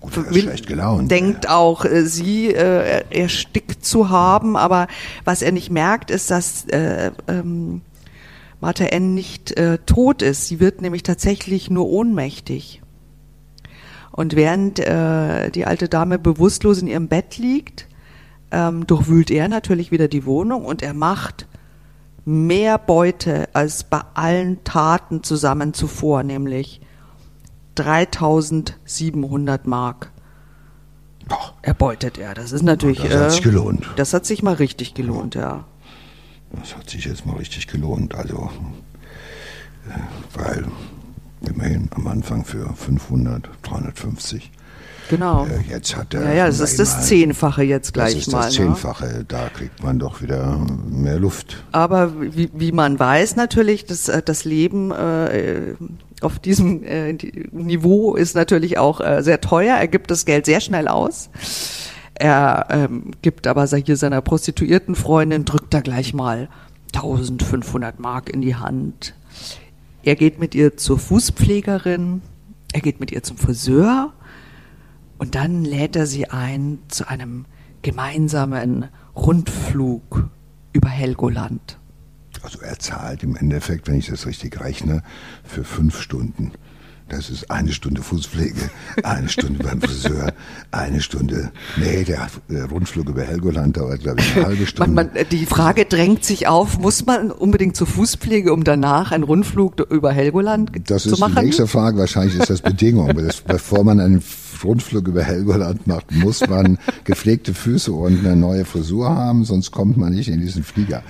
[0.00, 1.10] gut, er ist schlecht gelaunt.
[1.10, 4.86] Denkt auch, äh, sie äh, erstickt zu haben, aber
[5.24, 7.82] was er nicht merkt, ist, dass äh, ähm,
[8.60, 9.14] Martha N.
[9.14, 10.46] nicht äh, tot ist.
[10.46, 12.80] Sie wird nämlich tatsächlich nur ohnmächtig.
[14.12, 17.88] Und während äh, die alte Dame bewusstlos in ihrem Bett liegt,
[18.52, 21.48] ähm, durchwühlt er natürlich wieder die Wohnung und er macht
[22.24, 26.80] mehr Beute als bei allen Taten zusammen zuvor, nämlich
[27.74, 30.12] 3700 Mark.
[31.26, 32.34] Boah, Erbeutet er.
[32.34, 33.00] Das ist natürlich.
[33.02, 33.90] Das hat sich äh, gelohnt.
[33.96, 35.64] Das hat sich mal richtig gelohnt, ja.
[36.52, 38.14] das hat sich jetzt mal richtig gelohnt.
[38.14, 38.50] Also,
[39.88, 39.98] äh,
[40.34, 40.66] weil
[41.48, 44.50] immerhin am Anfang für 500, 350.
[45.08, 45.46] Genau.
[45.46, 46.24] Äh, jetzt hat er.
[46.24, 48.42] Ja, ja, das ist das Zehnfache jetzt gleich das ist mal.
[48.42, 48.66] Das ne?
[48.66, 49.24] Zehnfache.
[49.26, 51.64] Da kriegt man doch wieder mehr Luft.
[51.72, 55.74] Aber wie, wie man weiß natürlich, das, äh, das Leben äh,
[56.20, 57.12] auf diesem äh,
[57.50, 59.76] Niveau ist natürlich auch äh, sehr teuer.
[59.76, 61.30] Er gibt das Geld sehr schnell aus.
[62.14, 66.48] Er ähm, gibt aber hier seiner prostituierten Freundin, drückt da gleich mal
[66.94, 69.14] 1500 Mark in die Hand.
[70.02, 72.22] Er geht mit ihr zur Fußpflegerin,
[72.72, 74.12] er geht mit ihr zum Friseur
[75.22, 77.44] und dann lädt er sie ein zu einem
[77.82, 80.28] gemeinsamen Rundflug
[80.72, 81.78] über Helgoland.
[82.42, 85.04] Also er zahlt im Endeffekt, wenn ich das richtig rechne,
[85.44, 86.50] für fünf Stunden.
[87.08, 88.68] Das ist eine Stunde Fußpflege,
[89.04, 90.32] eine Stunde beim Friseur,
[90.72, 91.52] eine Stunde.
[91.76, 94.90] Nee, der, der Rundflug über Helgoland dauert, glaube ich, eine halbe Stunde.
[94.90, 99.22] Man, man, die Frage drängt sich auf, muss man unbedingt zur Fußpflege, um danach einen
[99.22, 101.36] Rundflug über Helgoland das zu ist machen?
[101.36, 101.98] die nächste Frage.
[101.98, 103.12] Wahrscheinlich ist das Bedingung.
[103.22, 104.22] Das, bevor man einen
[104.64, 109.96] Rundflug über Helgoland macht, muss man gepflegte Füße und eine neue Frisur haben, sonst kommt
[109.96, 111.02] man nicht in diesen Flieger.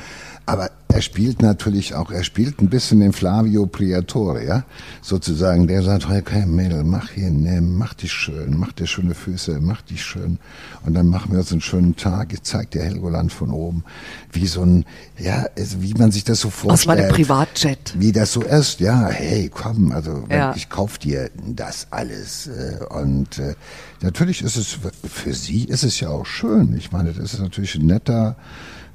[0.44, 4.64] Aber er spielt natürlich auch, er spielt ein bisschen den Flavio Priatore, ja,
[5.00, 5.66] sozusagen.
[5.66, 9.80] Der sagt, okay, Mädel, mach hier, ne, mach dich schön, mach dir schöne Füße, mach
[9.82, 10.38] dich schön.
[10.84, 12.32] Und dann machen wir uns einen schönen Tag.
[12.32, 13.84] Ich zeig dir Helgoland von oben.
[14.32, 14.84] Wie so ein,
[15.18, 15.46] ja,
[15.78, 16.72] wie man sich das so vorstellt.
[16.72, 17.94] Aus meinem Privatjet.
[17.96, 20.52] Wie das so ist, ja, hey, komm, also Ja.
[20.56, 23.54] ich kauf dir das alles äh, und äh,
[24.02, 24.78] natürlich ist es
[25.08, 26.76] für sie ist es ja auch schön.
[26.76, 28.36] Ich meine, das ist natürlich ein netter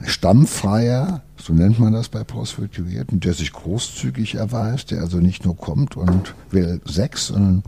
[0.06, 5.58] Stammfreier, so nennt man das bei Prostituierten, der sich großzügig erweist, der also nicht nur
[5.58, 7.64] kommt und will Sex, sondern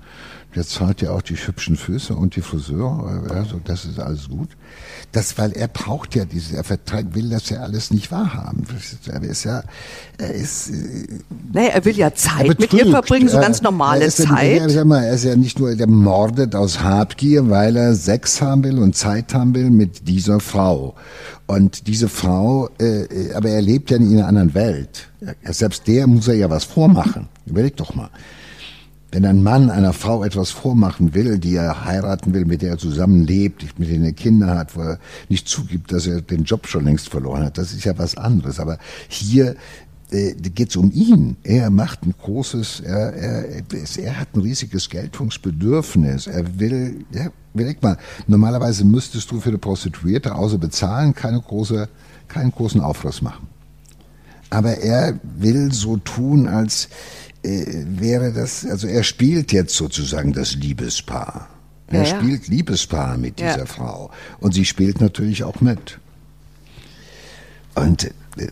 [0.56, 4.50] der zahlt ja auch die hübschen Füße und die Friseur, also das ist alles gut.
[5.12, 8.64] Das, weil er braucht ja diese, er vertreibt, will das ja alles nicht wahrhaben.
[9.08, 9.64] Er ist ja,
[10.18, 11.08] er ist, äh,
[11.54, 14.60] Nee, er will ja Zeit mit ihr verbringen, so ganz normale er ist Ja, Zeit.
[14.62, 18.41] er, sag mal, er ist ja nicht nur, der mordet aus Habgier, weil er Sex
[18.41, 20.95] haben will und Zeit haben will mit dieser Frau.
[21.47, 25.10] Und diese Frau, äh, äh, aber er lebt ja in einer anderen Welt.
[25.22, 27.28] Ja, Selbst der muss er ja was vormachen.
[27.45, 28.10] Überleg doch mal.
[29.12, 32.78] Wenn ein Mann einer Frau etwas vormachen will, die er heiraten will, mit der er
[32.78, 34.99] zusammenlebt, mit der er Kinder hat, wo er
[35.30, 38.60] nicht zugibt, dass er den Job schon längst verloren hat, das ist ja was anderes.
[38.60, 39.55] Aber hier
[40.12, 41.38] äh, geht es um ihn.
[41.43, 43.45] Er macht ein großes, er, er,
[43.97, 46.28] er hat ein riesiges Geltungsbedürfnis.
[46.28, 47.97] Er will, ja, überleg mal,
[48.28, 51.89] normalerweise müsstest du für eine Prostituierte außer bezahlen keine große,
[52.28, 53.47] keinen großen Aufriss machen.
[54.51, 56.89] Aber er will so tun, als
[57.44, 61.48] wäre das, also er spielt jetzt sozusagen das Liebespaar.
[61.88, 62.20] Er Ja, ja.
[62.20, 63.54] spielt Liebespaar mit Ja.
[63.54, 64.12] dieser Frau.
[64.40, 66.00] Und sie spielt natürlich auch mit.
[67.76, 68.06] Und
[68.38, 68.48] äh,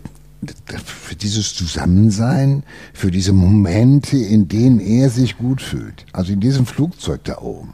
[0.86, 2.64] für dieses Zusammensein,
[2.94, 7.74] für diese Momente, in denen er sich gut fühlt, also in diesem Flugzeug da oben,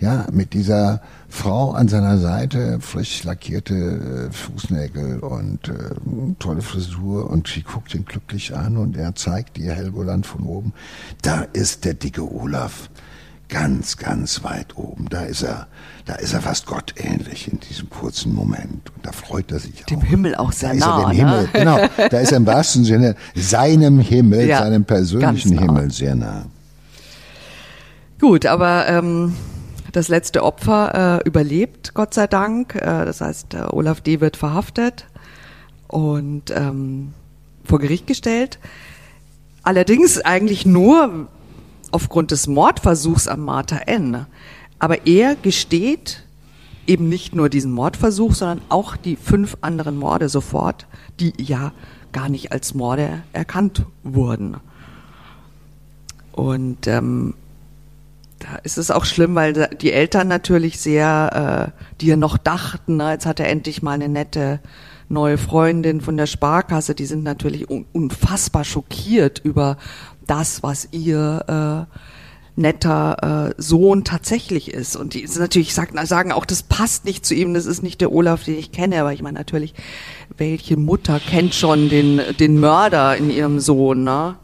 [0.00, 7.28] ja, mit dieser Frau an seiner Seite, frisch lackierte äh, Fußnägel und äh, tolle Frisur
[7.30, 10.72] und sie guckt ihn glücklich an und er zeigt ihr Helgoland von oben.
[11.22, 12.90] Da ist der dicke Olaf
[13.48, 15.06] ganz, ganz weit oben.
[15.08, 15.66] Da ist er,
[16.04, 18.92] da ist er fast gottähnlich in diesem kurzen Moment.
[18.94, 20.04] Und da freut er sich Dem auch.
[20.04, 21.14] Himmel auch sehr da ist nah, er dem ne?
[21.16, 22.08] Himmel, genau.
[22.10, 25.60] Da ist er im wahrsten Sinne seinem Himmel, Ja, seinem persönlichen nah.
[25.62, 26.46] Himmel sehr nah.
[28.20, 29.34] Gut, aber ähm,
[29.98, 32.76] das letzte Opfer äh, überlebt, Gott sei Dank.
[32.76, 34.20] Äh, das heißt, äh, Olaf D.
[34.20, 35.06] wird verhaftet
[35.88, 37.12] und ähm,
[37.64, 38.58] vor Gericht gestellt.
[39.62, 41.28] Allerdings eigentlich nur
[41.90, 44.26] aufgrund des Mordversuchs an Martha N.
[44.78, 46.24] Aber er gesteht
[46.86, 50.86] eben nicht nur diesen Mordversuch, sondern auch die fünf anderen Morde sofort,
[51.18, 51.72] die ja
[52.12, 54.56] gar nicht als Morde erkannt wurden.
[56.32, 57.34] Und ähm,
[58.38, 63.12] da ist es auch schlimm, weil die Eltern natürlich sehr, äh, ja noch dachten, na,
[63.12, 64.60] jetzt hat er endlich mal eine nette
[65.08, 69.78] neue Freundin von der Sparkasse, die sind natürlich un unfassbar schockiert über
[70.26, 71.96] das, was ihr äh,
[72.58, 74.96] netter äh, Sohn tatsächlich ist.
[74.96, 78.00] Und die sind natürlich sagen, sagen auch, das passt nicht zu ihm, das ist nicht
[78.00, 79.00] der Olaf, den ich kenne.
[79.00, 79.74] Aber ich meine natürlich,
[80.36, 84.36] welche Mutter kennt schon den, den Mörder in ihrem Sohn, ne?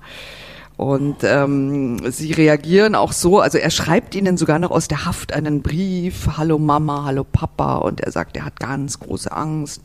[0.77, 5.33] Und ähm, sie reagieren auch so, also er schreibt ihnen sogar noch aus der Haft
[5.33, 9.83] einen Brief, hallo Mama, hallo Papa, und er sagt, er hat ganz große Angst.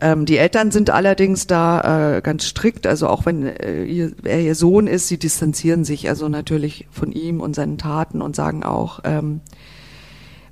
[0.00, 4.40] Ähm, die Eltern sind allerdings da äh, ganz strikt, also auch wenn äh, ihr, er
[4.40, 8.64] ihr Sohn ist, sie distanzieren sich also natürlich von ihm und seinen Taten und sagen
[8.64, 9.40] auch ähm,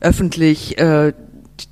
[0.00, 1.14] öffentlich, äh,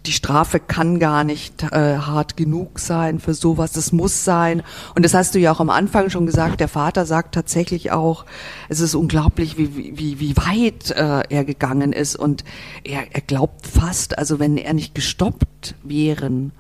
[0.07, 4.63] die Strafe kann gar nicht äh, hart genug sein für sowas, das muss sein.
[4.95, 8.25] Und das hast du ja auch am Anfang schon gesagt, der Vater sagt tatsächlich auch,
[8.69, 12.17] es ist unglaublich, wie, wie, wie weit äh, er gegangen ist.
[12.17, 12.45] Und
[12.85, 16.53] er, er glaubt fast, also wenn er nicht gestoppt wären,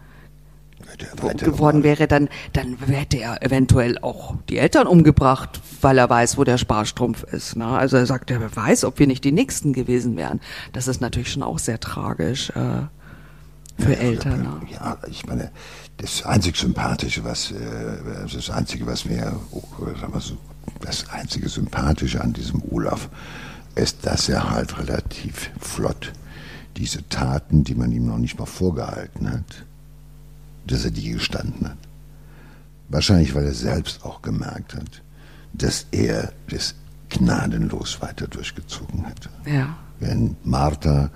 [1.38, 6.44] geworden wäre, dann, dann hätte er eventuell auch die Eltern umgebracht, weil er weiß, wo
[6.44, 7.56] der Sparstrumpf ist.
[7.56, 7.66] Ne?
[7.66, 10.40] Also er sagt, er weiß, ob wir nicht die Nächsten gewesen wären.
[10.72, 12.82] Das ist natürlich schon auch sehr tragisch äh,
[13.80, 14.42] für ja, Eltern.
[14.42, 14.60] Ne?
[14.72, 15.50] Ja, ich meine,
[15.96, 17.56] das einzig Sympathische, was, äh,
[18.32, 19.32] das einzige, was mir,
[20.00, 20.36] sagen wir so,
[20.80, 23.08] das einzige Sympathische an diesem Olaf
[23.74, 26.12] ist, dass er halt relativ flott
[26.76, 29.66] diese Taten, die man ihm noch nicht mal vorgehalten hat,
[30.66, 31.78] dass er die gestanden hat.
[32.88, 35.02] Wahrscheinlich, weil er selbst auch gemerkt hat,
[35.52, 36.74] dass er das
[37.08, 39.28] gnadenlos weiter durchgezogen hätte.
[39.46, 39.76] Ja.
[39.98, 41.10] Wenn Martha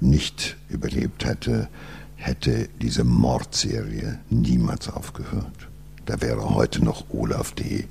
[0.00, 1.68] nicht überlebt hätte,
[2.16, 5.68] hätte diese Mordserie niemals aufgehört.
[6.06, 7.84] Da wäre heute noch Olaf D.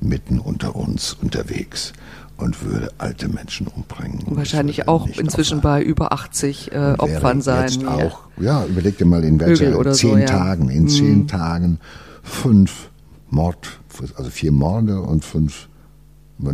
[0.00, 1.92] mitten unter uns unterwegs
[2.36, 4.22] und würde alte Menschen umbringen.
[4.26, 5.80] Wahrscheinlich auch inzwischen aufhören.
[5.80, 7.68] bei über 80 äh, Opfern sein.
[7.68, 10.26] Jetzt auch, ja, überleg dir mal, in welchen zehn so, ja.
[10.26, 10.88] Tagen, in mhm.
[10.88, 11.78] zehn Tagen
[12.22, 12.90] fünf
[13.28, 13.80] Mord,
[14.16, 15.68] also vier Morde und fünf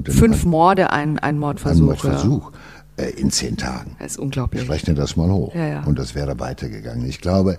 [0.09, 1.81] Fünf Morde, ein, ein Mordversuch.
[1.81, 2.51] Ein Mordversuch.
[2.51, 2.59] Ja.
[2.97, 3.97] Äh, in zehn Tagen.
[3.99, 4.63] Das ist unglaublich.
[4.63, 5.55] Ich rechne das mal hoch.
[5.55, 5.85] Ja, ja.
[5.85, 7.07] Und das wäre weitergegangen.
[7.07, 7.59] Ich glaube,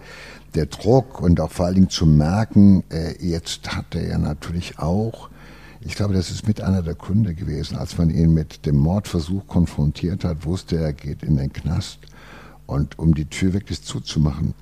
[0.56, 4.80] der Druck und auch vor allen Dingen zu merken, äh, jetzt hat er ja natürlich
[4.80, 5.30] auch
[5.88, 7.78] ich glaube, das ist mit einer der Gründe gewesen.
[7.78, 12.00] Als man ihn mit dem Mordversuch konfrontiert hat, wusste er, er geht in den Knast.
[12.66, 14.54] Und um die Tür wirklich zuzumachen,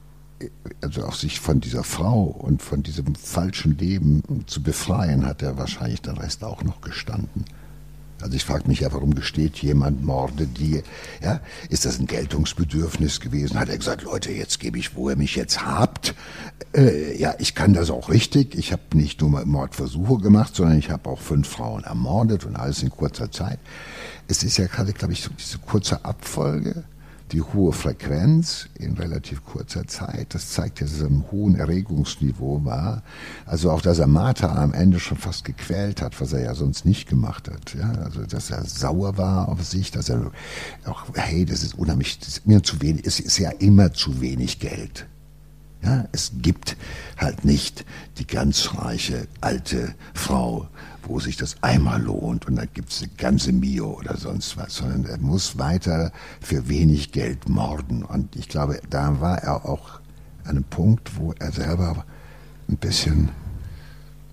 [0.81, 5.57] also auch sich von dieser Frau und von diesem falschen Leben zu befreien, hat er
[5.57, 7.45] wahrscheinlich den Rest auch noch gestanden.
[8.21, 10.81] Also ich frage mich ja, warum gesteht jemand Morde, die,
[11.21, 13.59] ja, ist das ein Geltungsbedürfnis gewesen?
[13.59, 16.15] Hat er gesagt, Leute, jetzt gebe ich, wo ihr mich jetzt habt.
[16.75, 18.55] Äh, ja, ich kann das auch richtig.
[18.55, 22.81] Ich habe nicht nur Mordversuche gemacht, sondern ich habe auch fünf Frauen ermordet und alles
[22.83, 23.59] in kurzer Zeit.
[24.27, 26.83] Es ist ja gerade, glaube ich, so diese kurze Abfolge
[27.35, 33.03] die hohe Frequenz in relativ kurzer Zeit, das zeigt, dass es ein hohen Erregungsniveau war.
[33.45, 36.85] Also auch, dass er Martha am Ende schon fast gequält hat, was er ja sonst
[36.85, 37.75] nicht gemacht hat.
[37.77, 40.31] Ja, also, dass er sauer war auf sich, dass er
[40.85, 44.21] auch, hey, das ist unheimlich, das ist mir zu wenig, es ist ja immer zu
[44.21, 45.05] wenig Geld.
[45.83, 46.77] Ja, es gibt
[47.17, 47.85] halt nicht
[48.17, 50.67] die ganz reiche alte Frau,
[51.03, 55.05] wo sich das einmal lohnt und dann gibt's eine ganze Mio oder sonst was, sondern
[55.05, 56.11] er muss weiter
[56.41, 58.03] für wenig Geld morden.
[58.03, 59.99] Und ich glaube, da war er auch
[60.43, 62.05] an einem Punkt, wo er selber
[62.67, 63.29] ein bisschen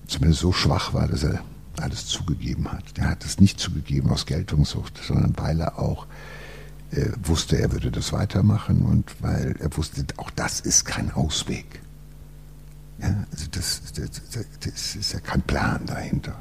[0.06, 1.42] zumindest so schwach war, dass er
[1.80, 2.84] alles zugegeben hat.
[2.96, 6.06] Er hat es nicht zugegeben aus Geltungssucht, sondern weil er auch
[7.22, 11.80] wusste, er würde das weitermachen und weil er wusste, auch das ist kein Ausweg.
[13.00, 14.10] Ja, also das, das,
[14.60, 16.36] das ist ja kein Plan dahinter.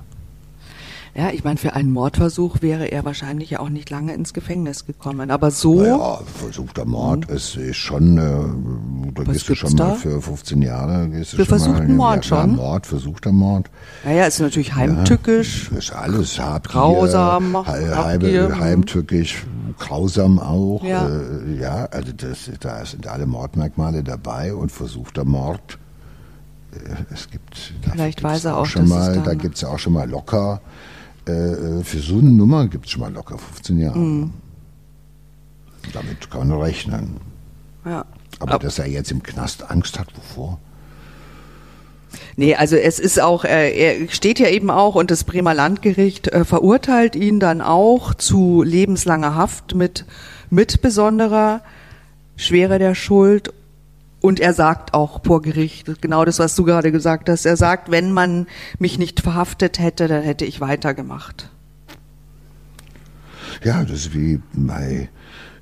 [1.14, 4.86] Ja, ich meine, für einen Mordversuch wäre er wahrscheinlich ja auch nicht lange ins Gefängnis
[4.86, 5.30] gekommen.
[5.30, 5.84] Aber so.
[5.84, 7.36] Ja, versuchter Mord mhm.
[7.36, 11.10] ist, ist schon, äh, da gehst du schon mal für 15 Jahre.
[11.10, 12.56] Gehst du für versuchten mal, Mord ja, schon.
[12.56, 13.70] Mord, versuchter Mord.
[14.06, 15.70] Naja, ist natürlich heimtückisch.
[15.72, 16.72] Ja, ist alles Habgier.
[16.72, 17.58] Grausam.
[17.58, 18.60] Habgier, mhm.
[18.62, 19.46] heimtückisch,
[19.80, 20.82] grausam auch.
[20.86, 25.78] Ja, äh, ja also das, da sind alle Mordmerkmale dabei und versuchter Mord.
[26.72, 30.10] Äh, es gibt, Vielleicht weiß er auch, schon mal, da gibt es auch schon mal
[30.10, 30.62] locker
[31.26, 33.98] äh, für so eine Nummer gibt es schon mal locker 15 Jahre.
[33.98, 34.32] Mhm.
[35.94, 37.18] Damit kann man rechnen.
[37.86, 38.06] Ja.
[38.40, 40.60] Aber dass er jetzt im Knast Angst hat, wovor?
[42.36, 46.28] Nee, also es ist auch, äh, er steht ja eben auch und das Bremer Landgericht
[46.28, 50.06] äh, verurteilt ihn dann auch zu lebenslanger Haft mit,
[50.50, 51.62] mit besonderer
[52.36, 53.54] Schwere der Schuld
[54.22, 57.90] und er sagt auch vor Gericht, genau das, was du gerade gesagt hast, er sagt,
[57.92, 58.48] wenn man
[58.80, 61.50] mich nicht verhaftet hätte, dann hätte ich weitergemacht.
[63.64, 65.10] Ja, das ist wie bei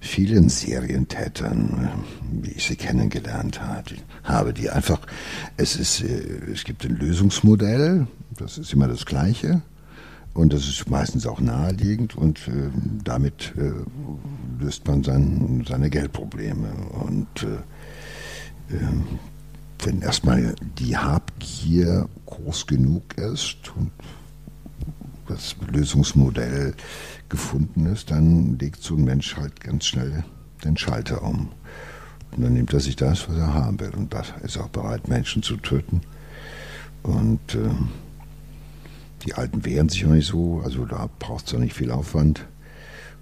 [0.01, 1.89] vielen Serientätern,
[2.31, 3.59] wie ich sie kennengelernt
[4.23, 4.99] habe, die einfach,
[5.57, 8.07] es ist, äh, es gibt ein Lösungsmodell,
[8.37, 9.61] das ist immer das Gleiche.
[10.33, 12.69] Und das ist meistens auch naheliegend und äh,
[13.03, 13.71] damit äh,
[14.63, 16.69] löst man sein, seine Geldprobleme.
[17.03, 17.57] Und äh,
[19.83, 23.91] wenn erstmal die Habgier groß genug ist und
[25.27, 26.73] das Lösungsmodell
[27.29, 30.23] gefunden ist, dann legt so ein Mensch halt ganz schnell
[30.63, 31.49] den Schalter um.
[32.31, 33.91] Und dann nimmt er sich das, was er haben will.
[33.95, 36.01] Und das ist auch bereit, Menschen zu töten.
[37.03, 37.69] Und äh,
[39.25, 42.45] die Alten wehren sich auch nicht so, also da braucht es auch nicht viel Aufwand.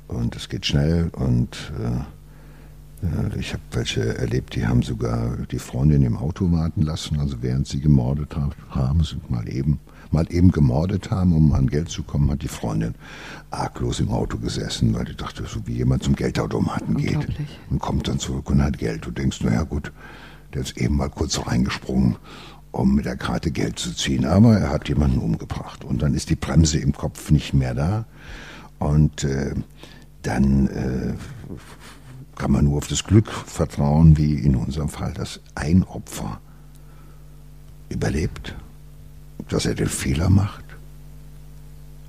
[0.07, 2.01] Und es geht schnell und äh,
[3.39, 7.67] ich habe welche erlebt, die haben sogar die Freundin im Auto warten lassen, also während
[7.67, 8.35] sie gemordet
[8.69, 9.79] haben, sind mal eben,
[10.09, 12.95] mal eben gemordet haben, um an Geld zu kommen, hat die Freundin
[13.51, 17.27] arglos im Auto gesessen, weil die dachte, so wie jemand zum Geldautomaten geht
[17.69, 19.05] und kommt dann zurück und hat Geld.
[19.05, 19.91] Du denkst, naja gut,
[20.53, 22.15] der ist eben mal kurz reingesprungen
[22.71, 24.25] um mit der Karte Geld zu ziehen.
[24.25, 25.83] Aber er hat jemanden umgebracht.
[25.83, 28.05] Und dann ist die Bremse im Kopf nicht mehr da.
[28.77, 29.55] Und äh,
[30.21, 31.13] dann äh,
[32.37, 36.39] kann man nur auf das Glück vertrauen, wie in unserem Fall, dass ein Opfer
[37.89, 38.55] überlebt,
[39.49, 40.63] dass er den Fehler macht.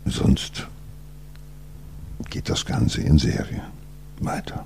[0.05, 0.67] Sonst
[2.31, 3.63] geht das Ganze in Serie
[4.21, 4.65] weiter.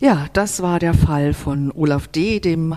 [0.00, 2.76] Ja, das war der Fall von Olaf D., dem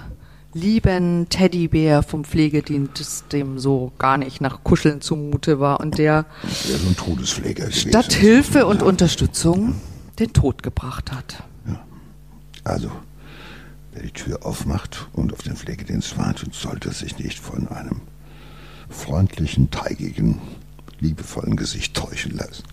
[0.53, 6.26] lieben Teddybär vom Pflegedienst, dem so gar nicht nach Kuscheln zumute war und der,
[6.68, 9.76] der so ein Todespfleger statt Hilfe und Unterstützung
[10.20, 11.43] den Tod gebracht hat.
[11.68, 11.86] Ja.
[12.63, 12.91] Also,
[13.91, 18.01] wer die Tür aufmacht und auf den Pflegedienst wartet, sollte sich nicht von einem
[18.89, 20.39] freundlichen, teigigen,
[20.99, 22.63] liebevollen Gesicht täuschen lassen.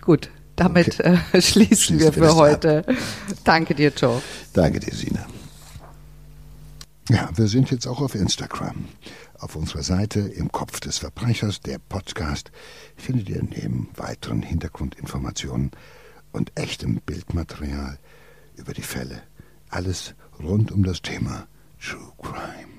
[0.00, 1.18] Gut, damit okay.
[1.32, 2.86] äh, schließen, schließen, wir für heute.
[2.86, 2.94] Ab.
[3.44, 4.22] Danke dir, Joe.
[4.52, 5.26] Danke dir, Sina.
[7.08, 8.86] Ja, wir sind jetzt auch auf Instagram.
[9.38, 12.50] Auf unserer Seite im Kopf des Verbrechers, der Podcast,
[12.96, 15.70] findet ihr neben weiteren Hintergrundinformationen
[16.32, 17.98] und echtem Bildmaterial
[18.56, 19.22] über die Fälle
[19.68, 21.46] alles rund um das Thema
[21.80, 22.75] True Crime.